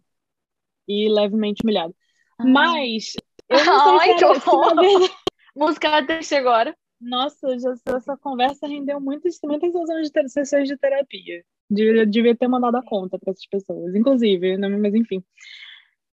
e 0.86 1.08
levemente 1.08 1.64
humilhada. 1.64 1.96
Ah. 2.38 2.46
Mas 2.46 3.14
eu 3.48 3.66
não 3.66 3.80
sei 3.80 3.94
Ai, 4.00 4.10
se, 4.10 4.16
que 4.18 4.26
era, 4.26 4.34
horror. 4.34 4.76
verdade. 4.76 5.14
Música 5.56 6.06
triste 6.06 6.36
agora. 6.36 6.76
Nossa, 7.00 7.58
já, 7.58 7.76
essa 7.96 8.18
conversa 8.18 8.68
rendeu 8.68 9.00
muitas, 9.00 9.40
muitas 9.42 9.72
sessões 9.72 10.12
de, 10.12 10.30
sessões 10.30 10.68
de 10.68 10.76
terapia. 10.76 11.46
Devia, 11.70 12.06
devia 12.06 12.36
ter 12.36 12.50
mandado 12.50 12.76
a 12.76 12.84
conta 12.84 13.18
para 13.18 13.32
essas 13.32 13.48
pessoas, 13.48 13.96
inclusive, 13.96 14.58
né? 14.58 14.68
mas 14.68 14.94
enfim. 14.94 15.24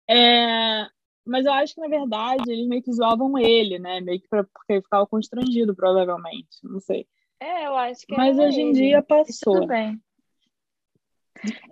É, 0.09 0.87
mas 1.27 1.45
eu 1.45 1.53
acho 1.53 1.75
que, 1.75 1.81
na 1.81 1.89
verdade, 1.89 2.53
eles 2.53 2.69
meio 2.69 2.83
que 2.85 2.93
zoavam 2.93 3.37
ele, 3.37 3.81
né? 3.81 4.01
Meio 4.01 4.21
que 4.21 4.29
pra, 4.29 4.45
porque 4.45 4.75
ele 4.75 4.83
ficava 4.83 5.07
constrangido, 5.09 5.75
provavelmente. 5.75 6.59
Não 6.63 6.79
sei. 6.79 7.05
É, 7.41 7.67
eu 7.67 7.75
acho 7.77 8.07
que 8.07 8.15
Mas 8.15 8.39
era 8.39 8.49
hoje 8.49 8.61
em 8.61 8.73
dia 8.73 9.03
passou. 9.03 9.55
Tudo 9.55 9.67
bem. 9.67 9.99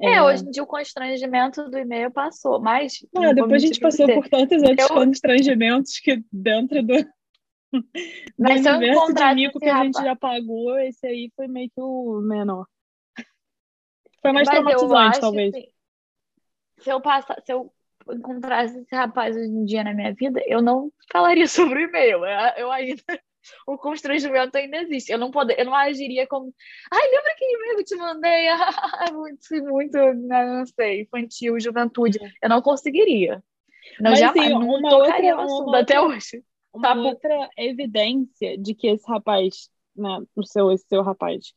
É, 0.00 0.14
É. 0.14 0.22
hoje 0.22 0.44
em 0.44 0.50
dia 0.50 0.62
o 0.62 0.66
constrangimento 0.66 1.68
do 1.68 1.78
e-mail 1.78 2.10
passou, 2.10 2.58
mas 2.58 3.04
Ah, 3.14 3.32
depois 3.34 3.62
a 3.62 3.66
gente 3.66 3.78
passou 3.78 4.06
você. 4.06 4.14
por 4.14 4.28
tantos 4.28 4.62
outros 4.62 4.88
Eu- 4.88 4.96
constrangimentos 4.96 5.98
que 5.98 6.24
dentro 6.32 6.82
do, 6.82 6.94
do 7.02 7.08
Mas 8.38 8.64
eu 8.64 8.76
universo 8.76 9.12
de 9.12 9.34
mico 9.34 9.58
esse 9.58 9.64
que 9.64 9.68
a 9.70 9.84
gente 9.84 10.00
já 10.00 10.16
pagou, 10.16 10.78
esse 10.78 11.06
aí 11.06 11.30
foi 11.36 11.46
meio 11.48 11.68
que 11.68 11.80
o 11.80 12.20
menor. 12.22 12.66
Foi 14.22 14.32
mais 14.32 14.48
Mas 14.48 14.56
traumatizante, 14.56 15.20
talvez. 15.20 15.54
assim, 15.54 15.68
se 16.78 16.90
eu 16.90 17.00
passar, 17.02 17.42
se 17.44 17.52
eu 17.52 17.70
encontrasse 18.10 18.78
esse 18.78 18.94
rapaz 18.96 19.36
hoje 19.36 19.48
em 19.50 19.64
dia 19.66 19.84
na 19.84 19.92
minha 19.92 20.14
vida, 20.14 20.40
eu 20.46 20.62
não 20.62 20.90
falaria 21.12 21.46
sobre 21.76 21.80
o 21.80 21.88
e-mail. 21.88 22.24
Eu, 22.24 22.40
eu 22.56 22.72
ainda 22.72 23.02
o 23.66 23.76
constrangimento 23.78 24.56
ainda 24.56 24.78
existe. 24.78 25.10
Eu 25.12 25.18
não 25.18 25.30
poder, 25.30 25.58
eu 25.58 25.64
não 25.64 25.74
agiria 25.74 26.26
como, 26.26 26.54
ai, 26.90 27.08
lembra 27.10 27.34
que 27.36 27.44
eu 27.44 27.84
te 27.84 27.96
mandei? 27.96 28.48
Ah, 28.48 28.70
muito, 29.12 29.64
muito, 29.64 29.96
não 30.14 30.66
sei, 30.66 31.02
infantil, 31.02 31.58
juventude. 31.60 32.18
Eu 32.42 32.48
não 32.48 32.62
conseguiria. 32.62 33.42
Não, 34.00 34.10
Mas, 34.10 34.20
jamais, 34.20 34.46
assim, 34.46 34.58
não 34.58 34.68
uma 34.68 34.90
tocaria 34.90 35.30
outra- 35.32 35.34
uma 35.34 35.44
assunto 35.44 35.66
outra- 35.66 35.80
até 35.80 36.00
hoje. 36.00 36.44
Uma 36.72 36.94
Tá 36.94 37.00
outra 37.00 37.50
evidência 37.56 38.58
de 38.58 38.74
que 38.74 38.86
esse 38.88 39.06
rapaz, 39.08 39.70
né, 39.96 40.18
o 40.36 40.44
seu, 40.44 40.70
esse 40.70 40.86
seu 40.86 41.02
rapaz, 41.02 41.52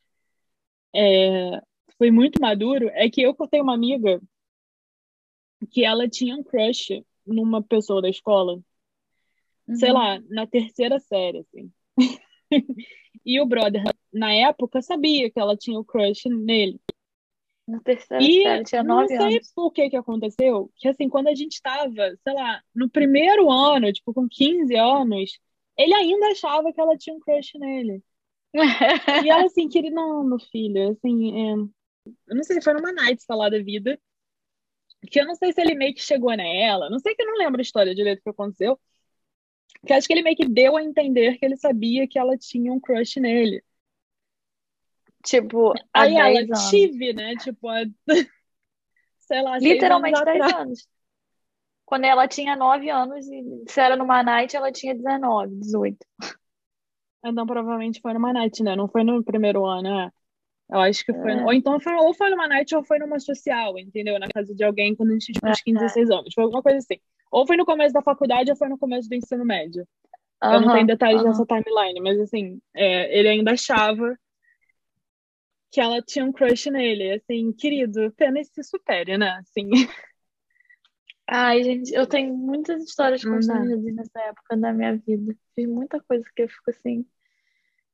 é, 0.95 1.61
foi 1.97 2.09
muito 2.11 2.41
maduro 2.41 2.89
é 2.93 3.09
que 3.09 3.21
eu 3.21 3.35
tenho 3.49 3.63
uma 3.63 3.73
amiga 3.73 4.21
que 5.69 5.83
ela 5.85 6.07
tinha 6.09 6.35
um 6.35 6.43
crush 6.43 7.03
numa 7.25 7.61
pessoa 7.61 8.01
da 8.01 8.09
escola, 8.09 8.59
sei 9.75 9.89
Uhum. 9.89 9.95
lá, 9.95 10.19
na 10.29 10.47
terceira 10.47 10.99
série, 10.99 11.39
assim. 11.39 11.71
E 13.25 13.39
o 13.39 13.45
brother, 13.45 13.83
na 14.11 14.33
época, 14.33 14.81
sabia 14.81 15.29
que 15.31 15.39
ela 15.39 15.55
tinha 15.55 15.79
o 15.79 15.85
crush 15.85 16.27
nele. 16.29 16.79
Na 17.67 17.79
terceira 17.81 18.29
E 18.29 18.43
série, 18.43 18.63
tinha 18.65 18.83
não 18.83 19.07
nove 19.07 19.07
sei 19.07 19.39
anos. 19.39 19.55
por 19.55 19.71
que 19.71 19.89
que 19.89 19.97
aconteceu, 19.97 20.71
que 20.75 20.87
assim, 20.87 21.09
quando 21.09 21.27
a 21.27 21.35
gente 21.35 21.53
estava, 21.53 21.89
sei 22.23 22.33
lá, 22.33 22.61
no 22.75 22.89
primeiro 22.89 23.49
ano, 23.49 23.91
tipo, 23.91 24.13
com 24.13 24.27
15 24.29 24.75
anos, 24.75 25.39
ele 25.77 25.93
ainda 25.93 26.27
achava 26.31 26.71
que 26.73 26.79
ela 26.81 26.97
tinha 26.97 27.15
um 27.15 27.19
crush 27.19 27.57
nele. 27.57 28.03
E 29.19 29.29
ela 29.29 29.45
assim, 29.45 29.67
queria, 29.69 29.91
não, 29.91 30.23
meu 30.23 30.39
filho, 30.39 30.89
assim, 30.91 31.51
é, 31.51 31.53
eu 32.27 32.35
não 32.35 32.43
sei, 32.43 32.61
foi 32.61 32.73
numa 32.73 32.91
night 32.93 33.23
sei 33.23 33.35
lá 33.35 33.49
da 33.49 33.59
vida, 33.61 33.99
que 35.09 35.19
eu 35.19 35.25
não 35.25 35.35
sei 35.35 35.51
se 35.53 35.61
ele 35.61 35.75
meio 35.75 35.93
que 35.95 36.01
chegou 36.01 36.35
nela, 36.35 36.89
não 36.89 36.99
sei 36.99 37.15
que 37.15 37.21
eu 37.23 37.27
não 37.27 37.37
lembro 37.37 37.59
a 37.59 37.63
história 37.63 37.95
direito 37.95 38.21
que 38.21 38.29
aconteceu, 38.29 38.79
que 39.85 39.93
acho 39.93 40.07
que 40.07 40.13
ele 40.13 40.21
meio 40.23 40.35
que 40.35 40.47
deu 40.47 40.77
a 40.77 40.83
entender 40.83 41.37
que 41.37 41.45
ele 41.45 41.57
sabia 41.57 42.07
que 42.07 42.19
ela 42.19 42.37
tinha 42.37 42.71
um 42.71 42.79
crush 42.79 43.19
nele. 43.19 43.63
Tipo, 45.23 45.73
há 45.93 46.01
Aí 46.01 46.15
ela 46.15 46.33
10 46.33 46.49
anos. 46.51 46.69
tive, 46.69 47.13
né, 47.13 47.35
tipo, 47.35 47.67
há, 47.67 47.83
sei 49.19 49.41
lá, 49.41 49.57
Literalmente 49.59 50.15
anos 50.17 50.25
10 50.25 50.41
atrás. 50.41 50.61
anos. 50.61 50.87
Quando 51.85 52.05
ela 52.05 52.27
tinha 52.27 52.55
9 52.55 52.89
anos 52.89 53.27
e 53.27 53.63
se 53.67 53.79
era 53.81 53.95
numa 53.95 54.23
night, 54.23 54.55
ela 54.55 54.71
tinha 54.71 54.95
19, 54.95 55.55
18. 55.57 55.97
Então, 57.23 57.45
provavelmente 57.45 57.99
foi 58.01 58.13
numa 58.13 58.33
night, 58.33 58.63
né? 58.63 58.75
Não 58.75 58.87
foi 58.87 59.03
no 59.03 59.23
primeiro 59.23 59.65
ano, 59.65 59.83
né? 59.83 60.11
Eu 60.69 60.79
acho 60.79 61.05
que 61.05 61.13
foi. 61.13 61.33
É. 61.33 61.43
Ou 61.43 61.53
então 61.53 61.79
foi, 61.79 61.93
ou 61.95 62.13
foi 62.13 62.29
numa 62.29 62.47
night 62.47 62.73
ou 62.73 62.83
foi 62.83 62.97
numa 62.97 63.19
social, 63.19 63.77
entendeu? 63.77 64.17
Na 64.17 64.27
casa 64.33 64.55
de 64.55 64.63
alguém 64.63 64.95
quando 64.95 65.09
a 65.09 65.13
gente 65.13 65.33
tinha 65.33 65.51
uns 65.51 65.61
15, 65.61 65.77
É. 65.77 65.81
16 65.81 66.09
anos. 66.09 66.33
Foi 66.33 66.43
alguma 66.45 66.63
coisa 66.63 66.77
assim. 66.77 66.97
Ou 67.31 67.47
foi 67.47 67.55
no 67.57 67.65
começo 67.65 67.93
da 67.93 68.01
faculdade 68.01 68.51
ou 68.51 68.57
foi 68.57 68.67
no 68.69 68.77
começo 68.77 69.07
do 69.09 69.15
ensino 69.15 69.45
médio. 69.45 69.87
Eu 70.43 70.59
não 70.59 70.69
tenho 70.69 70.87
detalhes 70.87 71.21
aham. 71.21 71.31
dessa 71.31 71.45
timeline, 71.45 71.99
mas 72.01 72.19
assim, 72.19 72.59
é, 72.73 73.17
ele 73.17 73.29
ainda 73.29 73.51
achava 73.51 74.17
que 75.71 75.79
ela 75.79 76.01
tinha 76.01 76.25
um 76.25 76.31
crush 76.31 76.69
nele. 76.69 77.13
Assim, 77.13 77.53
querido, 77.53 78.05
apenas 78.07 78.49
se 78.49 78.63
supere, 78.63 79.17
né? 79.17 79.39
Assim, 79.39 79.69
Ai, 81.27 81.63
gente, 81.63 81.93
eu 81.93 82.05
tenho 82.05 82.35
muitas 82.35 82.83
histórias 82.83 83.23
Não 83.23 83.31
dá. 83.31 83.35
constrangedoras 83.35 83.95
nessa 83.95 84.19
época 84.19 84.57
da 84.57 84.73
minha 84.73 84.97
vida. 84.97 85.33
Fiz 85.55 85.65
muita 85.67 86.01
coisa 86.01 86.25
que 86.35 86.41
eu 86.43 86.49
fico 86.49 86.69
assim, 86.71 87.05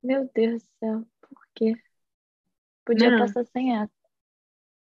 meu 0.02 0.28
Deus 0.34 0.64
do 0.64 0.70
céu, 0.80 1.06
por 1.22 1.48
quê? 1.54 1.76
Podia 2.84 3.12
Não. 3.12 3.20
passar 3.20 3.46
sem 3.46 3.76
essa, 3.78 3.94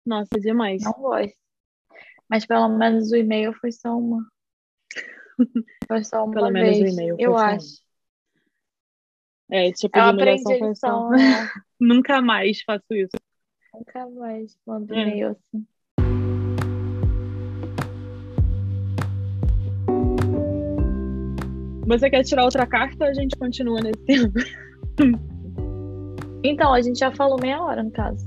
Nossa, 0.05 0.39
demais. 0.39 0.83
não 0.83 0.93
gosto. 0.93 1.37
Mas 2.29 2.45
pelo 2.45 2.69
menos 2.69 3.11
o 3.11 3.15
e-mail 3.15 3.53
foi 3.53 3.71
só 3.71 3.97
uma. 3.97 4.25
Foi 5.87 6.03
só 6.03 6.25
uma 6.25 6.33
Pelo 6.33 6.51
menos 6.51 6.77
o 6.77 6.81
vez, 6.81 6.93
e-mail 6.93 7.15
foi 7.15 7.25
eu 7.25 7.31
uma. 7.31 7.45
acho. 7.45 7.81
É, 9.49 9.71
tipo 9.71 9.97
Eu 9.97 10.03
de 10.03 10.09
humilhação 10.11 10.59
foi 10.59 10.75
só. 10.75 11.09
né? 11.09 11.17
Nunca 11.79 12.21
mais 12.21 12.61
faço 12.61 12.85
isso. 12.93 13.15
Nunca 13.73 14.07
mais 14.09 14.55
mando 14.67 14.93
É. 14.93 15.01
e-mail 15.01 15.29
assim. 15.29 15.65
Você 21.87 22.09
quer 22.09 22.23
tirar 22.23 22.43
outra 22.43 22.67
carta 22.67 23.03
ou 23.05 23.09
a 23.09 23.13
gente 23.13 23.35
continua 23.37 23.81
nesse 23.81 24.05
tema? 24.05 24.31
Então, 26.43 26.73
a 26.73 26.81
gente 26.81 26.99
já 26.99 27.11
falou 27.11 27.39
meia 27.41 27.61
hora, 27.61 27.81
no 27.83 27.91
caso. 27.91 28.23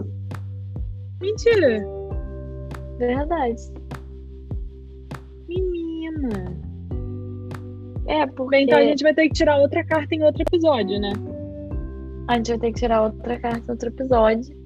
Mentira! 1.21 1.85
Verdade. 3.07 3.62
Menina! 5.49 6.57
É, 8.07 8.27
porque 8.27 8.57
Bem, 8.57 8.65
então 8.65 8.79
a 8.79 8.83
gente 8.83 9.03
vai 9.03 9.15
ter 9.15 9.29
que 9.29 9.35
tirar 9.35 9.59
outra 9.59 9.85
carta 9.85 10.15
em 10.15 10.23
outro 10.23 10.43
episódio, 10.43 11.01
né? 11.01 11.12
a 12.29 12.37
gente 12.37 12.49
vai 12.49 12.59
ter 12.59 12.73
que 12.73 12.81
tirar 12.81 13.03
outra 13.03 13.38
carta 13.38 13.62
em 13.67 13.71
outro 13.71 13.88
episódio. 13.88 14.57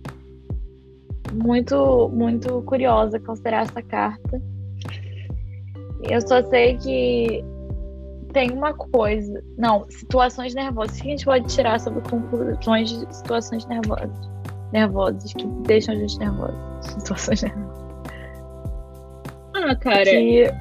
Muito, 1.33 2.09
muito 2.11 2.63
curiosa 2.63 3.19
qual 3.19 3.37
será 3.37 3.63
essa 3.63 3.83
carta. 3.83 4.41
Eu 6.03 6.21
só 6.21 6.43
sei 6.49 6.77
que 6.77 7.45
tem 8.33 8.51
uma 8.53 8.73
coisa. 8.75 9.43
Não, 9.59 9.87
situações 9.91 10.55
nervosas. 10.55 10.99
O 10.99 11.03
que 11.03 11.09
a 11.09 11.11
gente 11.11 11.25
pode 11.25 11.49
tirar 11.53 11.81
sobre 11.81 12.09
conclusões 12.09 12.91
de 12.91 13.15
situações 13.15 13.67
nervosas? 13.67 14.31
Nervosas, 14.73 15.33
que 15.33 15.47
deixam 15.67 15.95
a 15.95 15.99
gente 15.99 16.19
nervosa. 16.19 16.57
Situações 16.83 17.43
nervosas. 17.43 17.76
Ah, 19.67 19.75
cara, 19.75 20.05
Que, 20.05 20.55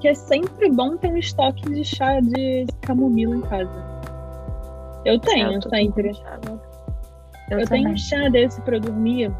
que 0.00 0.08
é 0.08 0.14
sempre 0.14 0.70
bom 0.70 0.96
ter 0.96 1.08
um 1.08 1.16
estoque 1.16 1.62
de 1.70 1.82
chá 1.82 2.20
de 2.20 2.66
camomila 2.82 3.34
em 3.34 3.40
casa. 3.40 3.84
Eu 5.06 5.18
tenho, 5.18 5.52
eu 5.52 5.62
sempre. 5.62 6.10
agora. 6.26 6.60
Eu, 7.50 7.60
Eu 7.60 7.66
tenho 7.66 7.88
um 7.90 7.96
chá 7.96 8.28
desse 8.28 8.60
pra 8.62 8.78
dormir 8.78 9.32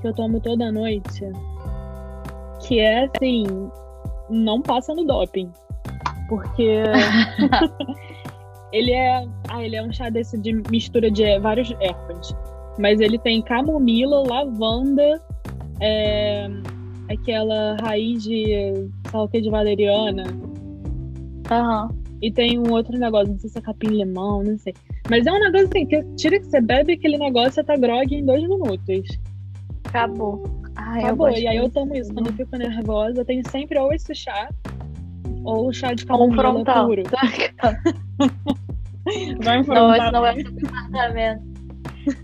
que 0.00 0.08
eu 0.08 0.14
tomo 0.14 0.40
toda 0.40 0.72
noite. 0.72 1.24
Que 2.66 2.80
é 2.80 3.04
assim, 3.04 3.44
não 4.28 4.60
passa 4.62 4.92
no 4.94 5.04
doping. 5.04 5.50
Porque 6.28 6.82
ele 8.72 8.92
é. 8.92 9.24
Ah, 9.48 9.64
ele 9.64 9.76
é 9.76 9.82
um 9.82 9.92
chá 9.92 10.08
desse 10.08 10.36
de 10.38 10.52
mistura 10.68 11.10
de 11.10 11.38
vários 11.38 11.70
ervas. 11.80 12.34
Mas 12.78 13.00
ele 13.00 13.18
tem 13.18 13.40
camomila, 13.42 14.22
lavanda, 14.28 15.22
é, 15.80 16.48
aquela 17.08 17.76
raiz 17.82 18.22
de 18.22 18.44
sei 19.10 19.20
lá 19.20 19.26
de 19.32 19.50
valeriana. 19.50 20.24
Aham. 21.50 21.88
E 22.22 22.32
tem 22.32 22.58
um 22.58 22.72
outro 22.72 22.98
negócio, 22.98 23.32
não 23.32 23.38
sei 23.38 23.50
se 23.50 23.58
é 23.58 23.60
capim-limão, 23.60 24.42
não 24.42 24.58
sei. 24.58 24.72
Mas 25.10 25.26
é 25.26 25.32
um 25.32 25.38
negócio 25.38 25.68
assim, 25.68 25.86
que 25.86 26.02
tira 26.16 26.38
que 26.40 26.46
você 26.46 26.60
bebe 26.60 26.94
aquele 26.94 27.18
negócio, 27.18 27.52
você 27.52 27.64
tá 27.64 27.76
grog 27.76 28.14
em 28.14 28.24
dois 28.24 28.42
minutos. 28.42 29.18
Acabou. 29.84 30.42
Ai, 30.76 31.04
Acabou. 31.04 31.30
E 31.30 31.46
aí 31.46 31.58
eu 31.58 31.68
tomo 31.68 31.94
isso. 31.94 32.12
Quando 32.14 32.28
eu 32.28 32.32
fico 32.32 32.56
nervosa, 32.56 33.20
eu 33.20 33.24
tenho 33.24 33.42
sempre 33.50 33.78
ou 33.78 33.92
esse 33.92 34.14
chá, 34.14 34.48
ou 35.44 35.68
o 35.68 35.72
chá 35.72 35.92
de 35.92 36.06
camomila 36.06 36.64
puro. 36.64 37.02
Vai 39.42 39.60
um 39.60 39.64
Não, 39.64 39.94
esse 39.94 40.10
não 40.10 40.26
é 40.26 40.34
seu 40.34 40.50
departamento. 40.52 41.44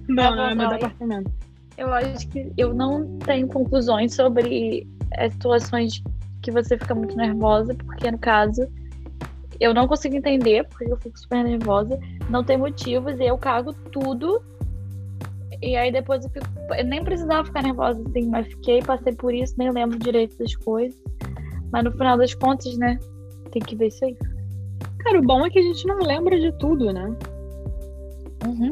Não, 0.08 0.36
não, 0.36 0.44
é 0.44 0.48
Tá 0.48 0.54
meu 0.54 0.68
bom, 0.68 0.74
departamento. 0.74 1.30
Eu 1.82 1.92
acho 1.92 2.28
que 2.28 2.52
eu 2.56 2.72
não 2.72 3.18
tenho 3.18 3.48
conclusões 3.48 4.14
sobre 4.14 4.86
as 5.18 5.32
situações 5.32 6.00
que 6.40 6.52
você 6.52 6.78
fica 6.78 6.94
muito 6.94 7.16
nervosa, 7.16 7.74
porque 7.74 8.08
no 8.08 8.18
caso 8.18 8.68
eu 9.58 9.74
não 9.74 9.88
consigo 9.88 10.14
entender 10.14 10.64
porque 10.68 10.92
eu 10.92 10.96
fico 10.96 11.18
super 11.18 11.42
nervosa, 11.42 11.98
não 12.30 12.44
tem 12.44 12.56
motivos 12.56 13.18
e 13.18 13.24
eu 13.24 13.36
cago 13.36 13.72
tudo. 13.90 14.40
E 15.60 15.74
aí 15.74 15.90
depois 15.90 16.24
eu 16.24 16.30
fico. 16.30 16.46
Eu 16.72 16.84
nem 16.84 17.02
precisava 17.02 17.44
ficar 17.44 17.62
nervosa 17.64 18.00
assim, 18.08 18.28
mas 18.28 18.46
fiquei, 18.46 18.80
passei 18.80 19.12
por 19.14 19.34
isso, 19.34 19.54
nem 19.58 19.72
lembro 19.72 19.98
direito 19.98 20.38
das 20.38 20.54
coisas. 20.54 20.96
Mas 21.72 21.82
no 21.82 21.90
final 21.90 22.16
das 22.16 22.32
contas, 22.32 22.78
né? 22.78 22.96
Tem 23.50 23.60
que 23.60 23.74
ver 23.74 23.88
isso 23.88 24.04
aí. 24.04 24.16
Cara, 25.00 25.18
o 25.18 25.22
bom 25.22 25.44
é 25.44 25.50
que 25.50 25.58
a 25.58 25.62
gente 25.62 25.84
não 25.88 25.98
lembra 25.98 26.38
de 26.38 26.52
tudo, 26.58 26.92
né? 26.92 27.12
Uhum. 28.46 28.70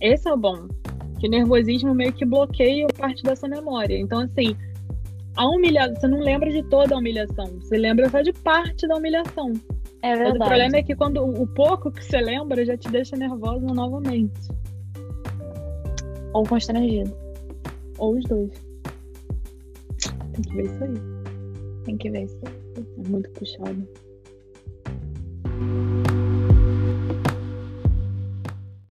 Esse 0.00 0.28
é 0.28 0.32
o 0.32 0.36
bom. 0.36 0.66
Que 1.18 1.28
o 1.28 1.30
nervosismo 1.30 1.94
meio 1.94 2.12
que 2.12 2.24
bloqueia 2.24 2.86
parte 2.98 3.22
dessa 3.22 3.48
memória. 3.48 3.98
Então, 3.98 4.20
assim, 4.20 4.56
a 5.36 5.46
humilhação, 5.48 5.94
você 5.94 6.08
não 6.08 6.20
lembra 6.20 6.50
de 6.50 6.62
toda 6.64 6.94
a 6.94 6.98
humilhação. 6.98 7.46
Você 7.60 7.76
lembra 7.76 8.08
só 8.08 8.22
de 8.22 8.32
parte 8.32 8.86
da 8.88 8.96
humilhação. 8.96 9.52
É 10.02 10.10
Mas 10.10 10.18
verdade. 10.18 10.36
o 10.36 10.46
problema 10.46 10.76
é 10.76 10.82
que 10.82 10.94
quando 10.94 11.22
o 11.22 11.42
o 11.42 11.46
pouco 11.46 11.90
que 11.90 12.04
você 12.04 12.20
lembra 12.20 12.64
já 12.64 12.76
te 12.76 12.88
deixa 12.90 13.16
nervosa 13.16 13.66
novamente. 13.66 14.48
Ou 16.32 16.44
constrangido. 16.44 17.14
Ou 17.98 18.16
os 18.16 18.24
dois. 18.24 18.50
Tem 20.32 20.42
que 20.42 20.54
ver 20.54 20.64
isso 20.64 20.84
aí. 20.84 20.94
Tem 21.84 21.96
que 21.96 22.10
ver 22.10 22.24
isso 22.24 22.40
aí. 22.46 22.84
É 23.04 23.08
muito 23.08 23.30
puxado. 23.30 23.88